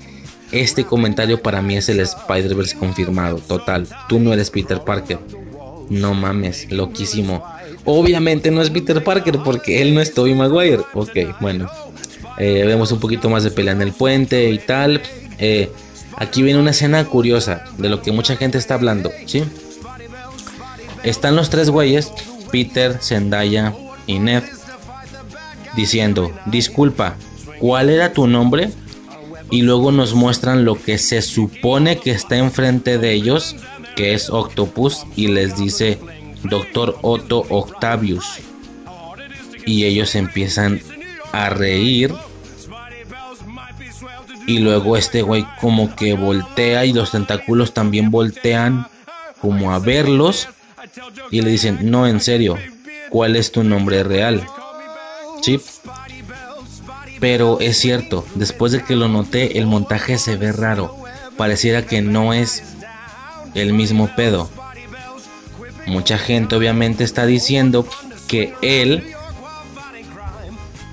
[0.50, 3.38] Este comentario para mí es el Spider-Verse confirmado.
[3.38, 5.18] Total, tú no eres Peter Parker.
[5.90, 7.44] No mames, loquísimo.
[7.84, 10.82] Obviamente no es Peter Parker porque él no es Tobey Maguire.
[10.94, 11.70] Ok, bueno.
[12.38, 15.02] Eh, vemos un poquito más de pelea en el puente y tal.
[15.38, 15.70] Eh,
[16.20, 19.44] Aquí viene una escena curiosa de lo que mucha gente está hablando, ¿sí?
[21.04, 22.10] Están los tres güeyes,
[22.50, 23.72] Peter, Zendaya
[24.04, 24.42] y Ned,
[25.76, 27.14] diciendo, disculpa,
[27.60, 28.70] ¿cuál era tu nombre?
[29.50, 33.56] Y luego nos muestran lo que se supone que está enfrente de ellos,
[33.96, 35.98] que es Octopus, y les dice,
[36.44, 38.40] Doctor Otto Octavius.
[39.64, 40.80] Y ellos empiezan
[41.32, 42.12] a reír
[44.48, 48.86] y luego este güey como que voltea y los tentáculos también voltean
[49.42, 50.48] como a verlos.
[51.30, 52.56] Y le dicen, no, en serio,
[53.10, 54.42] ¿cuál es tu nombre real?
[55.42, 55.60] Sí.
[57.20, 60.94] Pero es cierto, después de que lo noté, el montaje se ve raro.
[61.36, 62.62] Pareciera que no es
[63.54, 64.50] el mismo pedo.
[65.86, 67.86] Mucha gente obviamente está diciendo
[68.26, 69.14] que él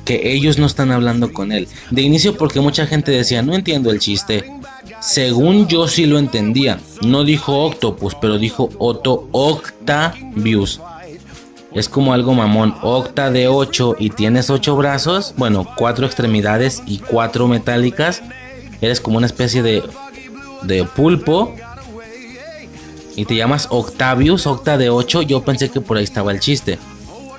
[0.05, 1.67] que ellos no están hablando con él.
[1.89, 4.45] De inicio porque mucha gente decía, no entiendo el chiste.
[5.01, 6.79] Según yo sí lo entendía.
[7.01, 10.79] No dijo Octopus, pero dijo Otto Octavius.
[11.75, 12.73] Es como algo mamón.
[12.81, 15.33] Octa de 8 y tienes 8 brazos.
[15.37, 18.23] Bueno, 4 extremidades y 4 metálicas.
[18.79, 19.83] Eres como una especie de,
[20.63, 21.53] de pulpo.
[23.17, 25.23] Y te llamas Octavius, Octa de 8.
[25.23, 26.79] Yo pensé que por ahí estaba el chiste.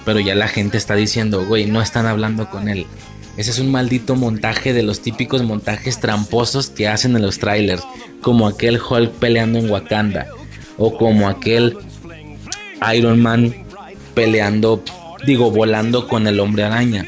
[0.05, 2.87] Pero ya la gente está diciendo, güey, no están hablando con él.
[3.39, 7.83] Ese es un maldito montaje de los típicos montajes tramposos que hacen en los trailers.
[8.21, 10.27] Como aquel Hulk peleando en Wakanda.
[10.77, 11.79] O como aquel
[12.95, 13.66] Iron Man
[14.17, 14.83] peleando,
[15.27, 17.07] digo, volando con el hombre araña.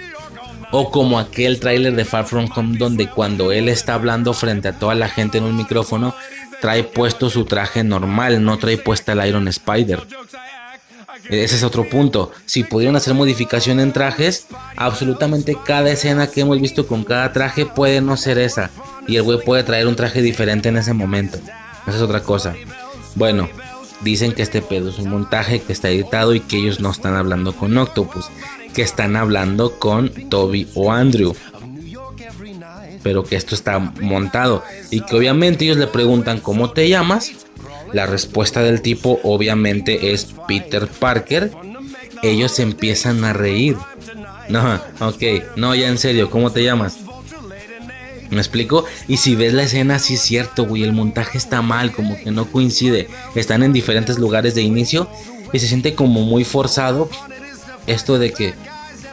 [0.70, 4.78] O como aquel trailer de Far From Home donde cuando él está hablando frente a
[4.78, 6.14] toda la gente en un micrófono,
[6.60, 10.06] trae puesto su traje normal, no trae puesta el Iron Spider.
[11.30, 12.30] Ese es otro punto.
[12.44, 14.46] Si pudieron hacer modificación en trajes,
[14.76, 18.70] absolutamente cada escena que hemos visto con cada traje puede no ser esa.
[19.06, 21.38] Y el güey puede traer un traje diferente en ese momento.
[21.86, 22.54] Esa es otra cosa.
[23.14, 23.48] Bueno,
[24.00, 27.14] dicen que este pedo es un montaje que está editado y que ellos no están
[27.14, 28.26] hablando con Octopus,
[28.74, 31.34] que están hablando con Toby o Andrew.
[33.02, 37.32] Pero que esto está montado y que obviamente ellos le preguntan cómo te llamas.
[37.92, 41.52] La respuesta del tipo obviamente es Peter Parker.
[42.22, 43.76] Ellos empiezan a reír.
[44.48, 45.22] No, ok,
[45.56, 46.98] no, ya en serio, ¿cómo te llamas?
[48.30, 48.84] ¿Me explico?
[49.06, 50.82] Y si ves la escena, sí es cierto, güey.
[50.82, 53.08] El montaje está mal, como que no coincide.
[53.34, 55.08] Están en diferentes lugares de inicio
[55.52, 57.08] y se siente como muy forzado.
[57.86, 58.54] Esto de que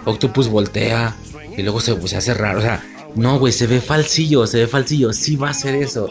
[0.04, 1.16] Octopus voltea
[1.58, 2.60] y luego se, se hace raro.
[2.60, 2.84] O sea,
[3.16, 5.14] no, güey, se ve falsillo, se ve falsillo.
[5.14, 6.10] Sí va a ser eso.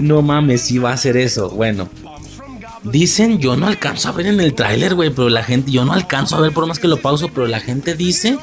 [0.00, 1.50] No mames, sí va a ser eso.
[1.50, 1.88] Bueno.
[2.82, 5.92] Dicen, yo no alcanzo a ver en el tráiler, güey, pero la gente, yo no
[5.92, 8.38] alcanzo a ver por más que lo pauso, pero la gente dice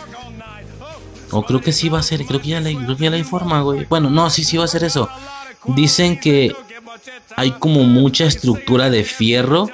[1.32, 3.18] o creo que sí va a ser, creo que ya la, creo que ya la
[3.18, 3.86] informa, güey.
[3.86, 5.10] Bueno, no, sí, sí va a ser eso.
[5.66, 6.56] Dicen que
[7.36, 9.70] hay como mucha estructura de fierro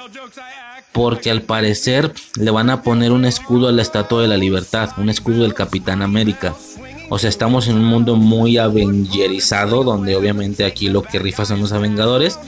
[0.92, 4.90] porque al parecer le van a poner un escudo a la Estatua de la Libertad,
[4.96, 6.54] un escudo del Capitán América.
[7.08, 11.60] O sea, estamos en un mundo muy avengerizado, donde obviamente aquí lo que rifa son
[11.60, 12.38] los Avengadores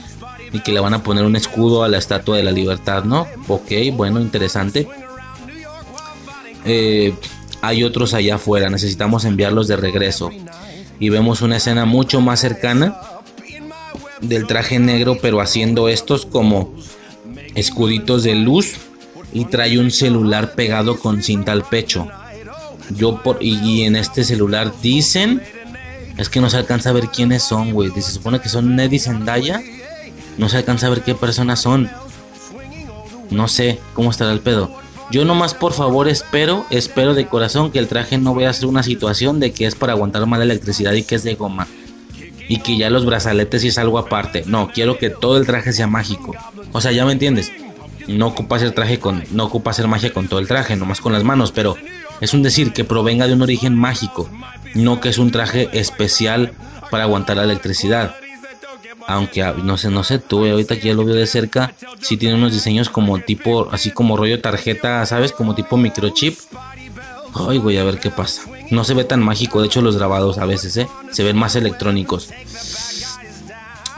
[0.51, 3.27] y que le van a poner un escudo a la Estatua de la Libertad, ¿no?
[3.47, 4.87] Ok, bueno, interesante.
[6.65, 7.13] Eh,
[7.61, 10.31] hay otros allá afuera, necesitamos enviarlos de regreso.
[10.99, 12.99] Y vemos una escena mucho más cercana
[14.21, 16.73] del traje negro, pero haciendo estos como
[17.55, 18.75] escuditos de luz
[19.33, 22.07] y trae un celular pegado con cinta al pecho.
[22.89, 25.41] Yo por y, en este celular dicen
[26.17, 27.91] es que no se alcanza a ver quiénes son, güey.
[27.91, 29.61] Se supone que son Neddy Zendaya.
[30.37, 31.89] No se alcanza a ver qué personas son.
[33.29, 34.69] No sé cómo estará el pedo.
[35.11, 38.67] Yo nomás por favor espero, espero de corazón que el traje no vaya a ser
[38.67, 41.67] una situación de que es para aguantar más la electricidad y que es de goma.
[42.47, 44.43] Y que ya los brazaletes y es algo aparte.
[44.45, 46.35] No, quiero que todo el traje sea mágico.
[46.71, 47.51] O sea, ya me entiendes.
[48.07, 49.23] No ocupa hacer traje con.
[49.31, 51.51] No ocupa hacer magia con todo el traje, nomás con las manos.
[51.51, 51.75] Pero
[52.21, 54.29] es un decir que provenga de un origen mágico.
[54.73, 56.53] No que es un traje especial
[56.89, 58.15] para aguantar la electricidad.
[59.09, 62.15] Aunque ah, no sé, no sé tú, ahorita que ya lo veo de cerca, sí
[62.15, 65.31] tiene unos diseños como tipo, así como rollo tarjeta, ¿sabes?
[65.31, 66.37] Como tipo microchip.
[67.33, 68.43] Ay, voy a ver qué pasa.
[68.69, 70.87] No se ve tan mágico, de hecho los grabados a veces, ¿eh?
[71.11, 72.29] Se ven más electrónicos.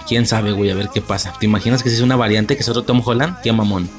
[0.08, 1.34] Quién sabe, voy a ver qué pasa.
[1.38, 3.42] ¿Te imaginas que si es una variante que es otro Tom Holland?
[3.44, 3.90] Qué mamón.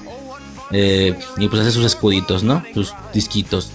[0.71, 2.63] Eh, y pues hace sus escuditos, ¿no?
[2.73, 3.71] Sus disquitos.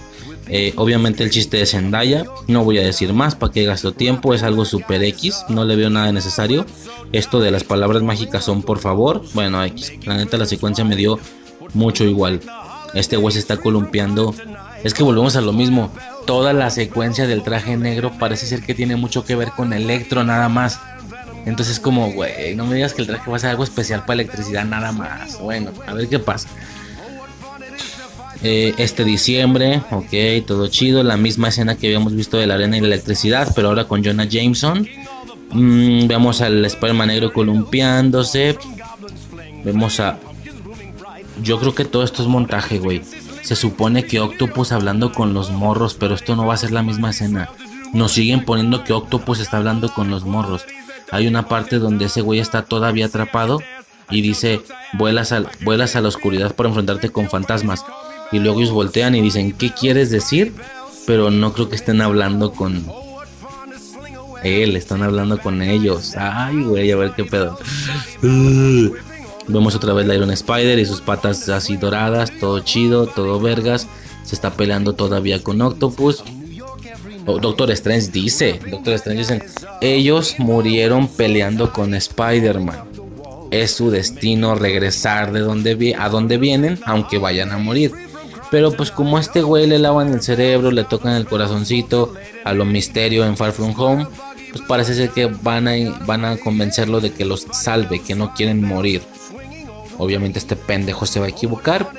[0.50, 4.32] Eh, obviamente el chiste de Zendaya, no voy a decir más para que gasto tiempo,
[4.32, 6.64] es algo super X, no le veo nada necesario.
[7.12, 10.96] Esto de las palabras mágicas son por favor, bueno X, la neta la secuencia me
[10.96, 11.18] dio
[11.74, 12.40] mucho igual.
[12.94, 14.34] Este güey se está columpiando,
[14.82, 15.92] es que volvemos a lo mismo,
[16.26, 20.24] toda la secuencia del traje negro parece ser que tiene mucho que ver con Electro
[20.24, 20.80] nada más.
[21.44, 24.14] Entonces como, güey, no me digas que el traje va a ser algo especial para
[24.14, 25.38] electricidad nada más.
[25.38, 26.48] Bueno, a ver qué pasa.
[28.42, 31.02] Eh, este diciembre, ok, todo chido.
[31.02, 34.04] La misma escena que habíamos visto de la arena y la electricidad, pero ahora con
[34.04, 34.86] Jonah Jameson.
[35.50, 38.56] Mm, vemos al Spider-Man negro columpiándose.
[39.64, 40.18] Vemos a.
[41.42, 43.02] Yo creo que todo esto es montaje, güey.
[43.42, 46.82] Se supone que Octopus hablando con los morros, pero esto no va a ser la
[46.82, 47.48] misma escena.
[47.92, 50.64] Nos siguen poniendo que Octopus está hablando con los morros.
[51.10, 53.60] Hay una parte donde ese güey está todavía atrapado
[54.10, 54.60] y dice:
[54.92, 57.84] vuelas a, vuelas a la oscuridad para enfrentarte con fantasmas
[58.32, 60.54] y luego ellos voltean y dicen, ¿qué quieres decir?
[61.06, 62.84] Pero no creo que estén hablando con
[64.42, 66.14] él, están hablando con ellos.
[66.16, 67.58] Ay, güey, a ver qué pedo.
[69.46, 73.86] Vemos otra vez la Iron Spider y sus patas así doradas, todo chido, todo vergas.
[74.24, 76.22] Se está peleando todavía con Octopus.
[77.24, 79.42] Doctor Strange dice, Doctor Strange dice,
[79.80, 82.84] ellos murieron peleando con Spider-Man.
[83.50, 87.92] Es su destino regresar de donde a donde vienen, aunque vayan a morir.
[88.50, 92.54] Pero pues como a este güey le lavan el cerebro, le tocan el corazoncito a
[92.54, 94.06] lo misterio en Far From Home,
[94.50, 95.72] pues parece ser que van a,
[96.06, 99.02] van a convencerlo de que los salve, que no quieren morir.
[99.98, 101.90] Obviamente este pendejo se va a equivocar.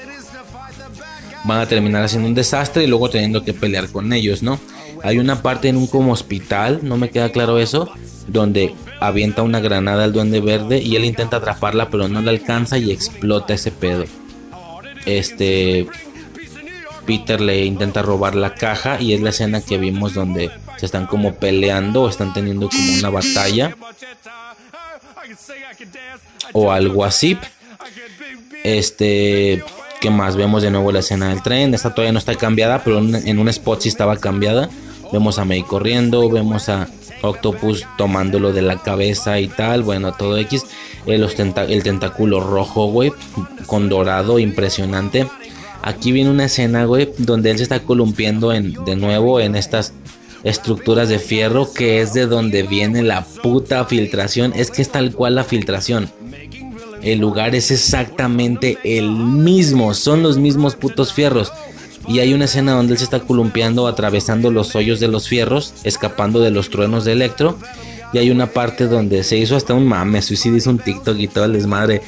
[1.45, 4.59] Van a terminar haciendo un desastre y luego teniendo que pelear con ellos, ¿no?
[5.03, 7.89] Hay una parte en un como hospital, no me queda claro eso,
[8.27, 12.77] donde avienta una granada al duende verde y él intenta atraparla pero no le alcanza
[12.77, 14.03] y explota ese pedo.
[15.05, 15.87] Este,
[17.09, 21.07] Peter le intenta robar la caja y es la escena que vimos donde se están
[21.07, 23.75] como peleando o están teniendo como una batalla
[26.53, 27.35] o algo así.
[28.63, 29.63] Este,
[29.99, 30.35] ¿qué más?
[30.35, 31.73] Vemos de nuevo la escena del tren.
[31.73, 34.69] Esta todavía no está cambiada, pero en un spot sí estaba cambiada.
[35.11, 36.87] Vemos a May corriendo, vemos a
[37.23, 39.81] Octopus tomándolo de la cabeza y tal.
[39.81, 40.63] Bueno, todo X.
[41.07, 43.11] el, el tentáculo rojo, güey,
[43.65, 45.27] con dorado, impresionante.
[45.81, 49.93] Aquí viene una escena, güey, donde él se está columpiando en, de nuevo en estas
[50.43, 54.53] estructuras de fierro, que es de donde viene la puta filtración.
[54.55, 56.09] Es que es tal cual la filtración.
[57.01, 61.51] El lugar es exactamente el mismo, son los mismos putos fierros.
[62.07, 65.73] Y hay una escena donde él se está columpiando, atravesando los hoyos de los fierros,
[65.83, 67.57] escapando de los truenos de Electro.
[68.11, 71.27] Y hay una parte donde se hizo hasta un mame, Suicide hizo un TikTok y
[71.27, 72.01] todo el desmadre,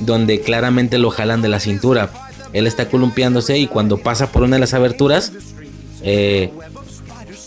[0.00, 2.10] donde claramente lo jalan de la cintura.
[2.54, 5.32] Él está columpiándose y cuando pasa por una de las aberturas,
[6.02, 6.50] eh,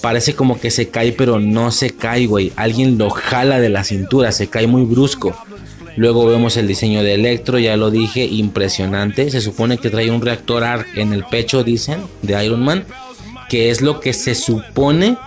[0.01, 2.51] parece como que se cae, pero no se cae, güey.
[2.55, 5.35] Alguien lo jala de la cintura, se cae muy brusco.
[5.95, 9.31] Luego vemos el diseño de Electro, ya lo dije, impresionante.
[9.31, 12.85] Se supone que trae un reactor ARC en el pecho, dicen, de Iron Man,
[13.49, 15.17] que es lo que se supone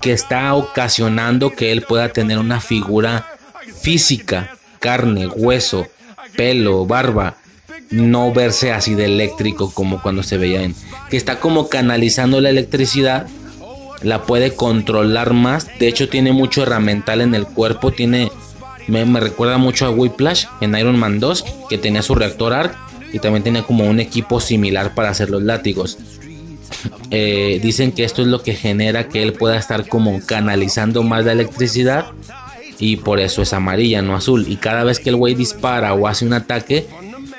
[0.00, 3.38] que está ocasionando que él pueda tener una figura
[3.80, 5.86] física, carne, hueso,
[6.36, 7.36] pelo, barba,
[7.92, 10.74] no verse así de eléctrico como cuando se veía en
[11.10, 13.26] que está como canalizando la electricidad
[14.02, 18.32] la puede controlar más de hecho tiene mucho herramental en el cuerpo tiene
[18.88, 22.76] me, recuerda mucho a Whiplash en Iron Man 2, que tenía su reactor ARC
[23.12, 25.98] y también tenía como un equipo similar para hacer los látigos.
[27.10, 31.24] Eh, dicen que esto es lo que genera que él pueda estar como canalizando más
[31.24, 32.06] la electricidad
[32.78, 34.46] y por eso es amarilla, no azul.
[34.48, 36.86] Y cada vez que el güey dispara o hace un ataque,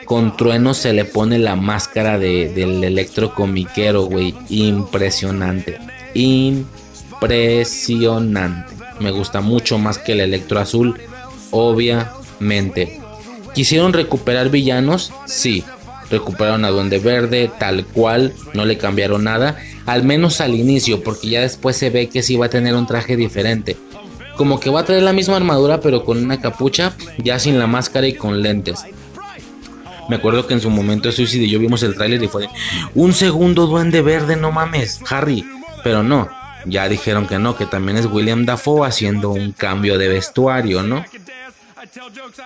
[0.05, 4.35] con trueno se le pone la máscara del electrocomiquero, güey.
[4.49, 5.79] Impresionante.
[6.13, 8.73] Impresionante.
[8.99, 10.99] Me gusta mucho más que el electro azul
[11.53, 12.99] obviamente.
[13.53, 15.13] ¿Quisieron recuperar villanos?
[15.25, 15.63] Sí.
[16.09, 21.29] Recuperaron a Duende Verde, tal cual, no le cambiaron nada, al menos al inicio, porque
[21.29, 23.77] ya después se ve que sí va a tener un traje diferente.
[24.35, 27.67] Como que va a traer la misma armadura, pero con una capucha, ya sin la
[27.67, 28.83] máscara y con lentes.
[30.09, 32.47] Me acuerdo que en su momento de Suicide yo vimos el tráiler y fue
[32.95, 35.45] un segundo Duende Verde, no mames, Harry.
[35.83, 36.29] Pero no,
[36.65, 41.03] ya dijeron que no, que también es William Dafoe haciendo un cambio de vestuario, ¿no?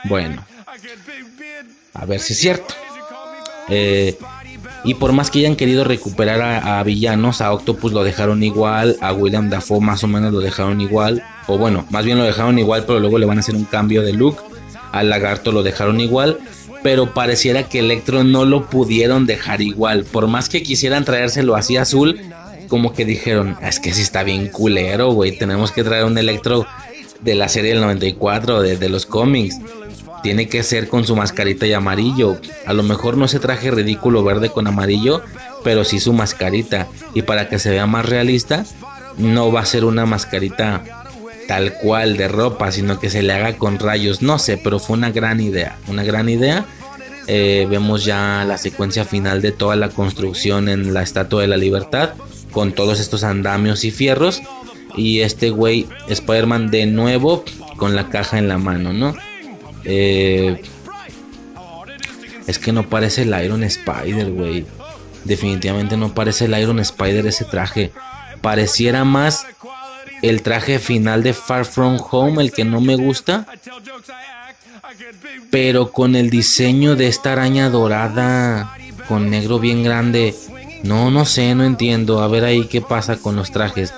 [0.05, 0.43] Bueno,
[1.93, 2.73] a ver si es cierto.
[3.69, 4.17] Eh,
[4.83, 9.11] y por más que hayan querido recuperar a, villanos, a Octopus lo dejaron igual, a
[9.11, 12.85] William Dafoe más o menos lo dejaron igual, o bueno, más bien lo dejaron igual,
[12.85, 14.37] pero luego le van a hacer un cambio de look.
[14.93, 16.39] Al lagarto lo dejaron igual,
[16.83, 20.03] pero pareciera que Electro no lo pudieron dejar igual.
[20.05, 22.19] Por más que quisieran traérselo así azul,
[22.67, 26.65] como que dijeron, es que si está bien culero, güey, tenemos que traer un Electro
[27.21, 29.59] de la serie del 94, de, de los cómics.
[30.23, 32.37] Tiene que ser con su mascarita y amarillo.
[32.65, 35.21] A lo mejor no ese traje ridículo verde con amarillo,
[35.63, 36.87] pero sí su mascarita.
[37.13, 38.65] Y para que se vea más realista,
[39.17, 40.83] no va a ser una mascarita
[41.47, 44.21] tal cual de ropa, sino que se le haga con rayos.
[44.21, 45.77] No sé, pero fue una gran idea.
[45.87, 46.65] Una gran idea.
[47.27, 51.57] Eh, vemos ya la secuencia final de toda la construcción en la Estatua de la
[51.57, 52.11] Libertad,
[52.51, 54.41] con todos estos andamios y fierros.
[54.95, 57.43] Y este güey, Spider-Man de nuevo
[57.77, 59.15] con la caja en la mano, ¿no?
[59.83, 60.61] Eh,
[62.47, 64.65] es que no parece el Iron Spider, güey.
[65.25, 67.91] Definitivamente no parece el Iron Spider ese traje.
[68.41, 69.45] Pareciera más
[70.21, 73.45] el traje final de Far From Home, el que no me gusta.
[75.51, 78.75] Pero con el diseño de esta araña dorada,
[79.07, 80.35] con negro bien grande.
[80.83, 82.21] No, no sé, no entiendo.
[82.21, 83.93] A ver ahí qué pasa con los trajes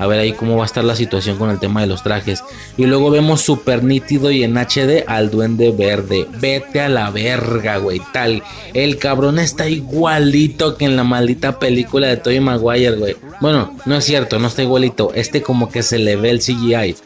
[0.00, 2.42] a ver ahí cómo va a estar la situación con el tema de los trajes.
[2.78, 6.26] Y luego vemos super nítido y en HD al duende verde.
[6.40, 8.00] Vete a la verga, güey.
[8.10, 8.42] Tal.
[8.72, 13.16] El cabrón está igualito que en la maldita película de Toy Maguire, güey.
[13.42, 15.12] Bueno, no es cierto, no está igualito.
[15.14, 16.96] Este como que se le ve el CGI.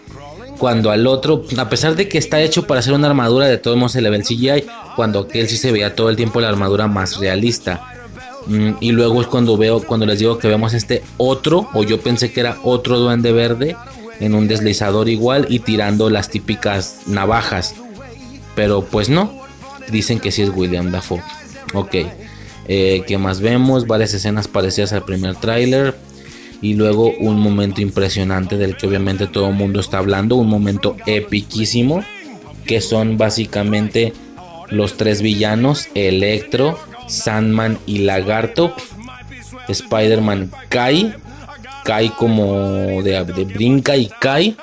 [0.58, 3.76] Cuando al otro, a pesar de que está hecho para hacer una armadura, de todos
[3.76, 4.66] modos se le ve el CGI.
[4.94, 8.03] Cuando aquel sí se veía todo el tiempo la armadura más realista.
[8.46, 12.00] Mm, y luego es cuando veo, cuando les digo que vemos este otro, o yo
[12.00, 13.76] pensé que era otro duende verde,
[14.20, 17.74] en un deslizador igual y tirando las típicas navajas.
[18.54, 19.32] Pero pues no,
[19.90, 21.22] dicen que sí es William Dafoe.
[21.72, 21.96] Ok,
[22.68, 23.86] eh, ¿qué más vemos?
[23.86, 25.96] Varias escenas parecidas al primer tráiler.
[26.62, 30.36] Y luego un momento impresionante del que obviamente todo el mundo está hablando.
[30.36, 32.04] Un momento epiquísimo.
[32.64, 34.14] Que son básicamente
[34.70, 35.88] los tres villanos.
[35.94, 38.74] Electro, Sandman y Lagarto.
[39.68, 41.14] Spider-Man cae,
[41.84, 44.56] cae como de, brinca y cae.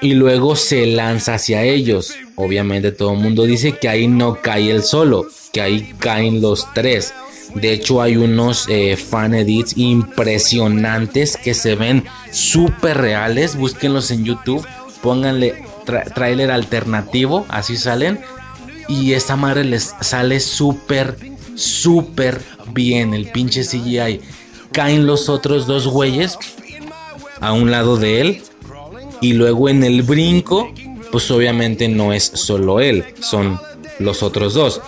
[0.00, 2.14] Y luego se lanza hacia ellos.
[2.36, 6.72] Obviamente todo el mundo dice que ahí no cae el solo, que ahí caen los
[6.72, 7.12] tres.
[7.54, 13.56] De hecho hay unos eh, fan edits impresionantes que se ven súper reales.
[13.56, 14.66] Búsquenlos en YouTube.
[15.02, 15.64] Pónganle
[16.14, 18.20] tráiler alternativo, así salen.
[18.88, 21.16] Y esta madre les sale súper,
[21.54, 22.40] súper
[22.72, 24.20] bien el pinche CGI.
[24.72, 26.38] Caen los otros dos güeyes
[27.40, 28.42] a un lado de él.
[29.20, 30.72] Y luego en el brinco,
[31.10, 33.60] pues obviamente no es solo él, son
[33.98, 34.80] los otros dos.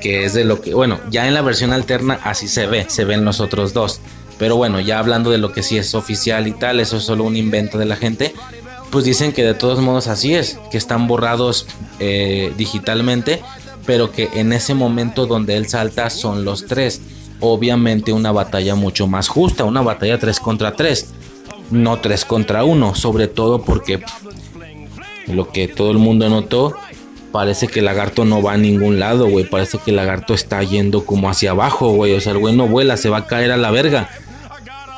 [0.00, 3.04] Que es de lo que, bueno, ya en la versión alterna así se ve, se
[3.04, 4.00] ven los otros dos.
[4.38, 7.24] Pero bueno, ya hablando de lo que sí es oficial y tal, eso es solo
[7.24, 8.34] un invento de la gente.
[8.90, 11.66] Pues dicen que de todos modos así es, que están borrados
[11.98, 13.42] eh, digitalmente,
[13.84, 17.00] pero que en ese momento donde él salta son los tres.
[17.40, 21.06] Obviamente una batalla mucho más justa, una batalla 3 contra 3,
[21.70, 24.00] no 3 contra 1, sobre todo porque
[25.26, 26.74] lo que todo el mundo notó,
[27.32, 30.62] parece que el lagarto no va a ningún lado, güey, parece que el lagarto está
[30.62, 33.52] yendo como hacia abajo, güey, o sea, el güey no vuela, se va a caer
[33.52, 34.08] a la verga.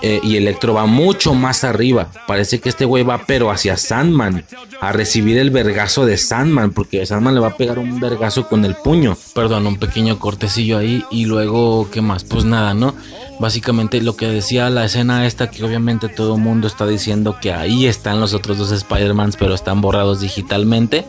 [0.00, 2.08] Eh, y Electro va mucho más arriba.
[2.26, 4.44] Parece que este güey va pero hacia Sandman.
[4.80, 6.70] A recibir el vergazo de Sandman.
[6.72, 9.16] Porque Sandman le va a pegar un vergazo con el puño.
[9.34, 11.04] Perdón, un pequeño cortecillo ahí.
[11.10, 12.24] Y luego, ¿qué más?
[12.24, 12.94] Pues nada, ¿no?
[13.40, 17.52] Básicamente lo que decía la escena esta, que obviamente todo el mundo está diciendo que
[17.52, 21.04] ahí están los otros dos Spider-Mans, pero están borrados digitalmente.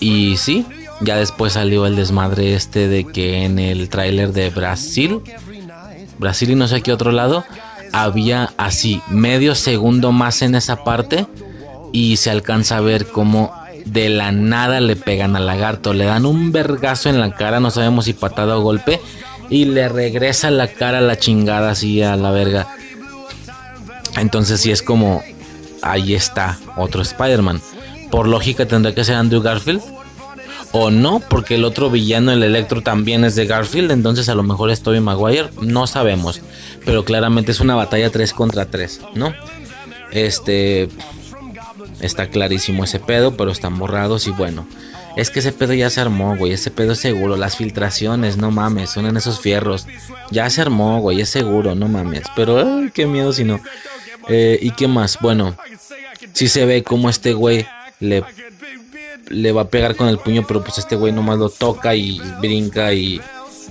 [0.00, 0.66] Y sí,
[1.00, 5.20] ya después salió el desmadre este de que en el tráiler de Brasil,
[6.18, 7.44] Brasil y no sé qué otro lado,
[8.02, 11.26] había así medio segundo más en esa parte
[11.92, 13.52] y se alcanza a ver como
[13.86, 17.70] de la nada le pegan al lagarto, le dan un vergazo en la cara, no
[17.70, 19.00] sabemos si patada o golpe,
[19.48, 22.66] y le regresa la cara a la chingada así a la verga.
[24.16, 25.22] Entonces sí es como,
[25.82, 27.62] ahí está otro Spider-Man.
[28.10, 29.82] Por lógica tendrá que ser Andrew Garfield.
[30.72, 33.90] O no, porque el otro villano, el Electro, también es de Garfield.
[33.90, 35.50] Entonces a lo mejor es Tobey Maguire.
[35.60, 36.40] No sabemos
[36.86, 39.34] pero claramente es una batalla 3 contra 3, ¿no?
[40.12, 40.88] Este
[42.00, 44.66] está clarísimo ese pedo, pero están borrados y bueno,
[45.16, 48.52] es que ese pedo ya se armó, güey, ese pedo es seguro, las filtraciones, no
[48.52, 49.86] mames, son en esos fierros.
[50.30, 52.64] Ya se armó, güey, es seguro, no mames, pero
[52.94, 53.60] qué miedo si no.
[54.28, 55.18] Eh, ¿Y qué más?
[55.20, 55.56] Bueno,
[56.34, 57.66] si se ve como este güey
[57.98, 58.22] le,
[59.28, 62.20] le va a pegar con el puño, pero pues este güey nomás lo toca y
[62.40, 63.20] brinca y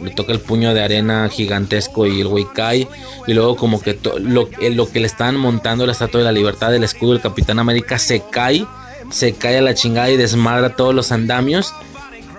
[0.02, 2.88] le toca el puño de arena gigantesco y el güey cae.
[3.28, 6.72] Y luego como que lo, lo, que le están montando la estatua de la libertad
[6.72, 8.66] del escudo del Capitán América se cae.
[9.12, 11.74] Se cae a la chingada y desmadra todos los andamios.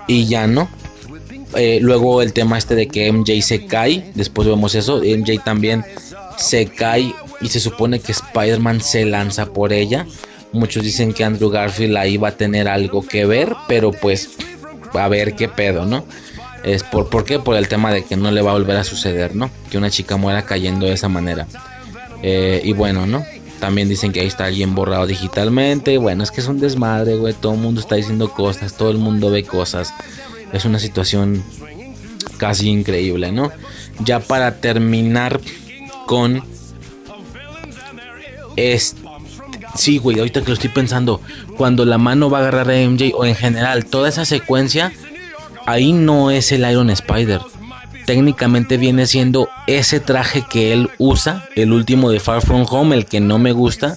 [0.07, 0.69] Y ya no.
[1.55, 4.13] Eh, luego el tema este de que MJ se cae.
[4.15, 4.99] Después vemos eso.
[4.99, 5.85] MJ también
[6.37, 7.15] se cae.
[7.41, 10.07] Y se supone que Spider-Man se lanza por ella.
[10.53, 13.55] Muchos dicen que Andrew Garfield ahí va a tener algo que ver.
[13.69, 14.31] Pero pues
[14.95, 16.05] a ver qué pedo, ¿no?
[16.65, 17.39] Es por, ¿Por qué?
[17.39, 19.51] Por el tema de que no le va a volver a suceder, ¿no?
[19.71, 21.47] Que una chica muera cayendo de esa manera.
[22.23, 23.25] Eh, y bueno, ¿no?
[23.61, 25.99] También dicen que ahí está alguien borrado digitalmente.
[25.99, 27.35] Bueno, es que es un desmadre, güey.
[27.35, 29.95] Todo el mundo está diciendo cosas, todo el mundo ve cosas.
[30.53, 31.43] Es una situación
[32.39, 33.51] casi increíble, ¿no?
[34.05, 35.41] Ya para terminar
[36.07, 36.43] con...
[38.57, 39.06] Este,
[39.77, 41.21] sí, güey, ahorita que lo estoy pensando.
[41.57, 44.93] Cuando la mano va a agarrar a MJ o en general, toda esa secuencia
[45.67, 47.41] ahí no es el Iron Spider.
[48.07, 53.07] Técnicamente viene siendo ese traje que él usa, el último de Far From Home, el
[53.07, 53.97] que no me gusta,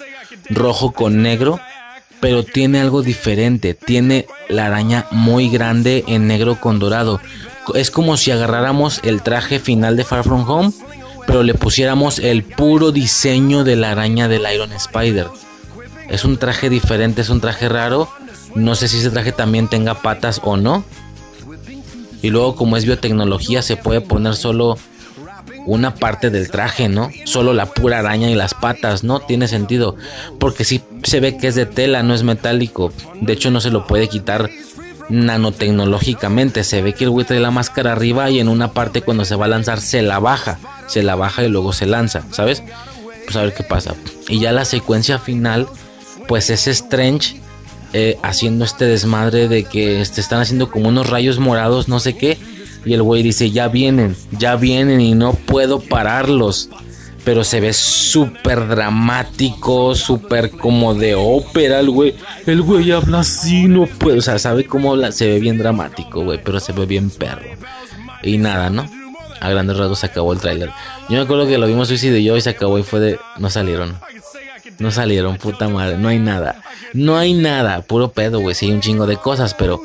[0.49, 1.59] rojo con negro,
[2.19, 7.21] pero tiene algo diferente, tiene la araña muy grande en negro con dorado.
[7.75, 10.71] Es como si agarráramos el traje final de Far From Home,
[11.27, 15.27] pero le pusiéramos el puro diseño de la araña del Iron Spider.
[16.10, 18.10] Es un traje diferente, es un traje raro.
[18.55, 20.84] No sé si ese traje también tenga patas o no.
[22.22, 24.78] Y luego como es biotecnología se puede poner solo
[25.66, 27.10] una parte del traje, ¿no?
[27.26, 29.20] Solo la pura araña y las patas, ¿no?
[29.20, 29.95] Tiene sentido.
[30.39, 32.91] Porque si se ve que es de tela, no es metálico.
[33.22, 34.49] De hecho no se lo puede quitar
[35.10, 36.64] nanotecnológicamente.
[36.64, 39.36] Se ve que el güey trae la máscara arriba y en una parte cuando se
[39.36, 40.60] va a lanzar se la baja.
[40.88, 42.64] Se la baja y luego se lanza, ¿sabes?
[43.26, 43.95] Pues a ver qué pasa.
[44.28, 45.68] Y ya la secuencia final,
[46.30, 47.41] pues es Strange
[47.91, 52.15] eh, haciendo este desmadre de que este, están haciendo como unos rayos morados, no sé
[52.15, 52.38] qué.
[52.86, 56.69] Y el güey dice, ya vienen, ya vienen y no puedo pararlos.
[57.25, 62.13] Pero se ve súper dramático, súper como de ópera el güey.
[62.45, 64.19] El güey habla así, no puede.
[64.19, 64.95] O sea, sabe cómo.
[65.11, 67.49] Se ve bien dramático, güey, pero se ve bien perro.
[68.21, 68.88] Y nada, ¿no?
[69.41, 70.69] A grandes rasgos se acabó el tráiler.
[71.09, 73.19] Yo me acuerdo que lo vimos Suicide y yo y se acabó y fue de...
[73.39, 73.97] No salieron.
[74.80, 75.97] No salieron, puta madre.
[75.97, 76.61] No hay nada.
[76.93, 77.82] No hay nada.
[77.82, 78.55] Puro pedo, güey.
[78.55, 79.82] Sí hay un chingo de cosas, pero...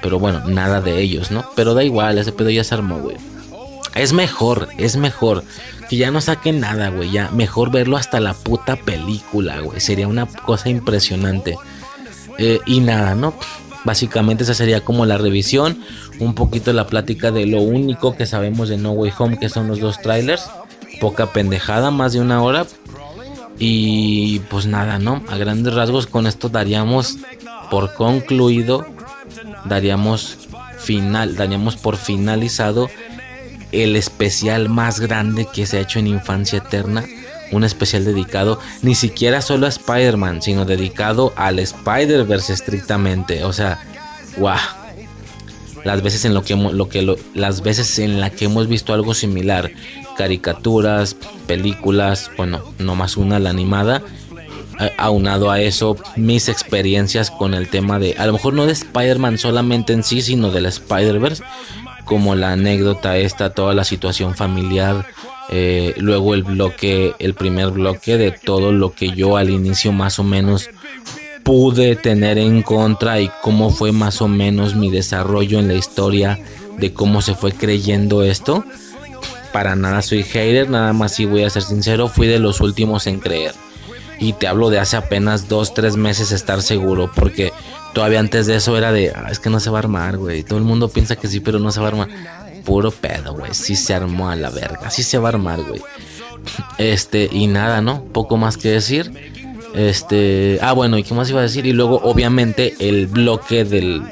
[0.00, 1.44] Pero bueno, nada de ellos, ¿no?
[1.54, 3.16] Pero da igual, ese pedo ya se armó, güey.
[3.94, 5.44] Es mejor, es mejor.
[5.88, 7.10] Que ya no saquen nada, güey.
[7.10, 9.80] Ya mejor verlo hasta la puta película, güey.
[9.80, 11.56] Sería una cosa impresionante.
[12.38, 13.34] Eh, y nada, ¿no?
[13.84, 15.82] Básicamente esa sería como la revisión,
[16.20, 19.68] un poquito la plática de lo único que sabemos de No Way Home, que son
[19.68, 20.48] los dos trailers.
[21.00, 22.66] Poca pendejada, más de una hora.
[23.58, 25.22] Y pues nada, ¿no?
[25.28, 27.18] A grandes rasgos con esto daríamos
[27.70, 28.86] por concluido,
[29.64, 30.38] daríamos
[30.78, 32.90] final, daríamos por finalizado
[33.70, 37.04] el especial más grande que se ha hecho en Infancia Eterna.
[37.52, 43.44] Un especial dedicado ni siquiera solo a Spider-Man, sino dedicado al Spider-Verse estrictamente.
[43.44, 43.78] O sea,
[44.36, 44.81] guau.
[45.84, 49.14] Las veces en lo que, lo que las veces en la que hemos visto algo
[49.14, 49.72] similar,
[50.16, 51.16] caricaturas,
[51.46, 54.02] películas, bueno, no más una la animada,
[54.96, 59.38] aunado a eso mis experiencias con el tema de, a lo mejor no de Spider-Man
[59.38, 61.42] solamente en sí, sino de la Spider-Verse,
[62.04, 65.06] como la anécdota esta, toda la situación familiar,
[65.50, 70.18] eh, luego el bloque, el primer bloque de todo lo que yo al inicio más
[70.18, 70.70] o menos
[71.44, 76.38] pude tener en contra y cómo fue más o menos mi desarrollo en la historia
[76.78, 78.64] de cómo se fue creyendo esto.
[79.52, 83.06] Para nada soy hater, nada más si voy a ser sincero, fui de los últimos
[83.06, 83.54] en creer.
[84.18, 87.52] Y te hablo de hace apenas dos, tres meses estar seguro, porque
[87.92, 90.44] todavía antes de eso era de, ah, es que no se va a armar, güey.
[90.44, 92.08] Todo el mundo piensa que sí, pero no se va a armar.
[92.64, 93.52] Puro pedo, güey.
[93.52, 95.82] Sí se armó a la verga, sí se va a armar, güey.
[96.78, 98.04] Este, y nada, ¿no?
[98.04, 99.12] Poco más que decir.
[99.74, 101.66] Este, ah, bueno, ¿y qué más iba a decir?
[101.66, 104.02] Y luego, obviamente, el bloque del,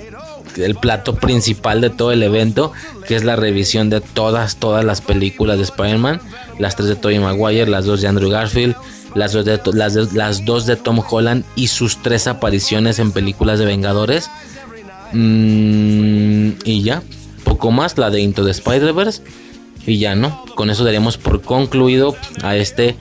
[0.56, 2.72] del plato principal de todo el evento,
[3.06, 6.20] que es la revisión de todas, todas las películas de Spider-Man.
[6.58, 8.74] Las tres de Tobey Maguire, las dos de Andrew Garfield,
[9.14, 13.66] las dos de, las, dos de Tom Holland y sus tres apariciones en películas de
[13.66, 14.30] Vengadores.
[15.12, 17.02] Mm, y ya,
[17.44, 19.22] poco más, la de Into the Spider-Verse.
[19.86, 22.96] Y ya no, con eso daremos por concluido a este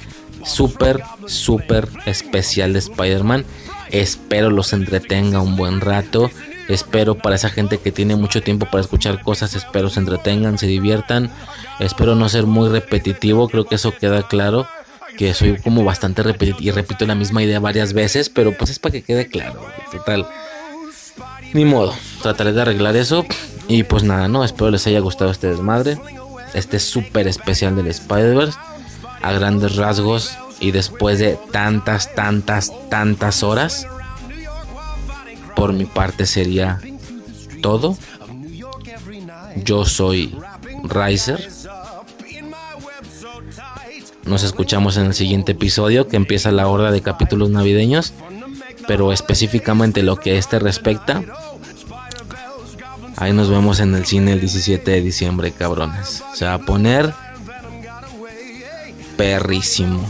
[0.45, 3.45] súper, súper especial de Spider-Man.
[3.91, 6.30] Espero los entretenga un buen rato.
[6.67, 10.67] Espero para esa gente que tiene mucho tiempo para escuchar cosas, espero se entretengan, se
[10.67, 11.32] diviertan.
[11.80, 14.67] Espero no ser muy repetitivo, creo que eso queda claro
[15.17, 18.80] que soy como bastante repetitivo y repito la misma idea varias veces, pero pues es
[18.80, 19.65] para que quede claro.
[19.91, 20.25] Total.
[21.53, 23.25] Ni modo, trataré de arreglar eso.
[23.67, 25.99] Y pues nada, no, espero les haya gustado este desmadre.
[26.53, 28.57] Este súper especial del Spider-Verse.
[29.21, 30.38] A grandes rasgos.
[30.60, 33.88] Y después de tantas, tantas, tantas horas.
[35.55, 36.80] Por mi parte sería
[37.62, 37.97] todo.
[39.64, 40.36] Yo soy
[40.84, 41.49] Riser.
[44.26, 48.14] Nos escuchamos en el siguiente episodio que empieza la hora de capítulos navideños.
[48.88, 51.24] Pero específicamente lo que este respecta.
[53.20, 56.24] Ahí nos vemos en el cine el 17 de diciembre, cabrones.
[56.34, 57.14] Se va a poner
[59.18, 60.10] perrísimo.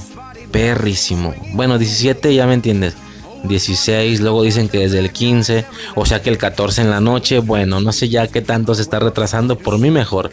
[0.51, 1.33] Perrísimo.
[1.53, 2.95] Bueno, 17 ya me entiendes.
[3.43, 7.39] 16, luego dicen que desde el 15, o sea que el 14 en la noche,
[7.39, 10.29] bueno, no sé ya qué tanto se está retrasando, por mí mejor.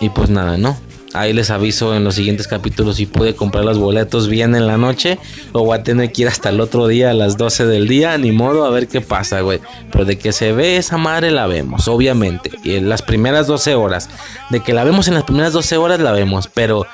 [0.00, 0.76] Y pues nada, ¿no?
[1.14, 4.78] Ahí les aviso en los siguientes capítulos si pude comprar los boletos bien en la
[4.78, 5.16] noche
[5.52, 8.18] o voy a tener que ir hasta el otro día a las 12 del día,
[8.18, 9.60] ni modo, a ver qué pasa, güey.
[9.92, 12.50] Pero de que se ve esa madre la vemos, obviamente.
[12.64, 14.10] Y en las primeras 12 horas.
[14.50, 16.84] De que la vemos en las primeras 12 horas la vemos, pero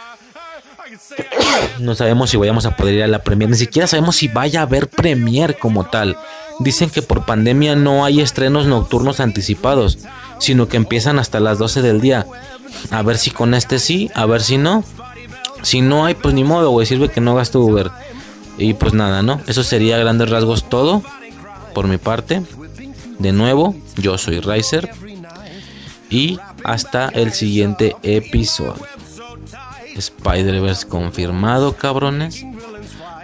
[1.78, 4.60] no sabemos si vayamos a poder ir a la premier, ni siquiera sabemos si vaya
[4.60, 6.16] a haber premier como tal.
[6.60, 9.98] Dicen que por pandemia no hay estrenos nocturnos anticipados,
[10.38, 12.26] sino que empiezan hasta las 12 del día.
[12.90, 14.84] A ver si con este sí, a ver si no.
[15.62, 16.86] Si no hay, pues ni modo, güey.
[16.86, 17.90] Sirve que no gasto Uber.
[18.58, 19.40] Y pues nada, ¿no?
[19.46, 21.02] Eso sería a grandes rasgos todo.
[21.74, 22.42] Por mi parte.
[23.18, 24.90] De nuevo, yo soy Riser.
[26.10, 28.99] Y hasta el siguiente episodio.
[30.00, 32.44] Spider-Verse confirmado, cabrones.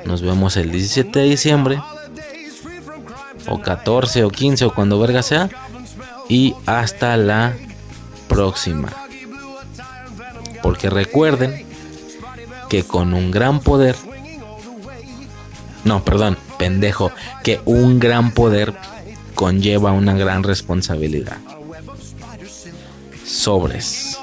[0.05, 1.82] Nos vemos el 17 de diciembre.
[3.48, 5.48] O 14 o 15 o cuando verga sea.
[6.28, 7.55] Y hasta la
[8.28, 8.93] próxima.
[10.62, 11.66] Porque recuerden
[12.69, 13.97] que con un gran poder...
[15.85, 17.12] No, perdón, pendejo.
[17.44, 18.74] Que un gran poder
[19.35, 21.39] conlleva una gran responsabilidad.
[23.24, 24.19] Sobres.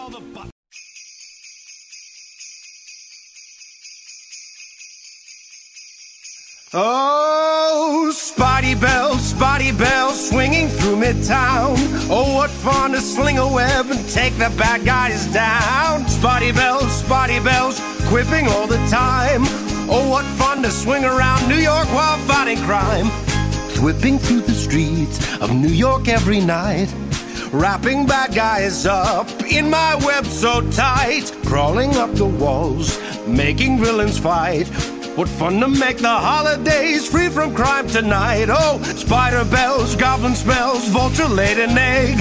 [6.76, 11.76] Oh, Spotty Bell, Spotty Bell, swinging through Midtown.
[12.10, 16.08] Oh, what fun to sling a web and take the bad guys down.
[16.08, 19.44] Spotty Bell, Spotty Bells, quipping all the time.
[19.88, 23.06] Oh, what fun to swing around New York while fighting crime.
[23.84, 26.92] Whipping through the streets of New York every night.
[27.52, 31.32] Wrapping bad guys up in my web so tight.
[31.46, 34.68] Crawling up the walls, making villains fight
[35.16, 38.48] What fun to make the holidays free from crime tonight.
[38.50, 42.18] Oh, spider bells, goblin smells, vulture laid an egg.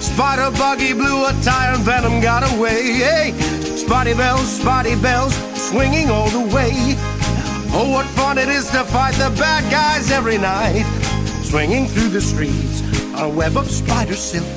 [0.00, 2.94] Spider buggy blew a tire and venom got away.
[2.94, 3.32] Hey,
[3.76, 5.34] spotty bells, spotty bells,
[5.68, 6.72] swinging all the way.
[7.74, 10.84] Oh, what fun it is to fight the bad guys every night.
[11.42, 12.80] Swinging through the streets
[13.14, 14.48] on a web of spider silk.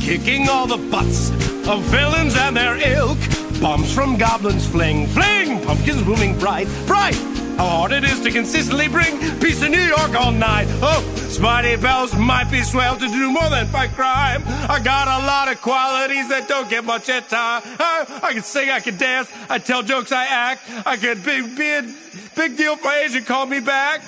[0.00, 1.30] Kicking all the butts
[1.68, 3.18] of villains and their ilk.
[3.60, 7.16] Bombs from goblins fling, fling, pumpkins blooming bright, bright.
[7.56, 10.68] How hard it is to consistently bring peace to New York all night.
[10.80, 14.44] Oh, Spidey Bells might be swell to do more than fight crime.
[14.46, 17.62] I got a lot of qualities that don't get much at time.
[17.64, 20.62] I, oh, I can sing, I can dance, I tell jokes, I act.
[20.86, 21.94] I could be, be a
[22.36, 24.02] big deal for Asian, call me back.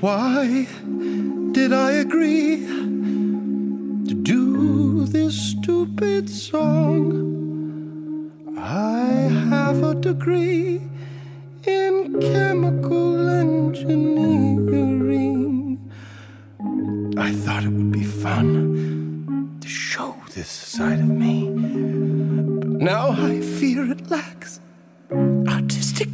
[0.00, 0.66] Why
[1.52, 2.97] did I agree
[5.12, 7.12] this stupid song?
[8.58, 9.06] I
[9.50, 10.82] have a degree
[11.64, 14.30] in chemical engineering.
[17.16, 21.48] I thought it would be fun to show this side of me.
[22.58, 24.60] But now I fear it lacks
[25.48, 26.10] artistic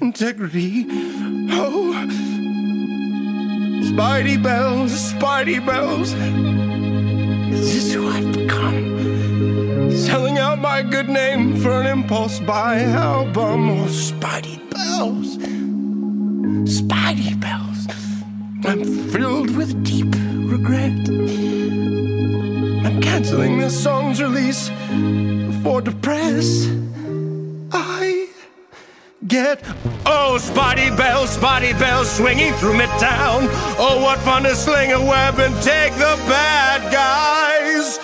[0.00, 0.86] integrity.
[1.50, 1.92] Oh,
[3.82, 6.14] Spidey bells, Spidey bells.
[7.52, 9.90] Is this who I've become?
[9.90, 13.70] Selling out my good name for an impulse buy album.
[13.70, 15.36] Oh, Spidey bells.
[16.68, 17.86] Spidey bells.
[18.64, 20.14] I'm filled with deep
[20.50, 21.08] regret.
[22.86, 24.68] I'm canceling this song's release
[25.62, 26.68] for the press.
[27.72, 28.29] I
[29.26, 29.60] get
[30.06, 33.48] oh spotty Bell, spotty Bell, swinging through midtown.
[33.78, 37.98] Oh, what fun to sling a web and take the bad guys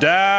[0.00, 0.32] down.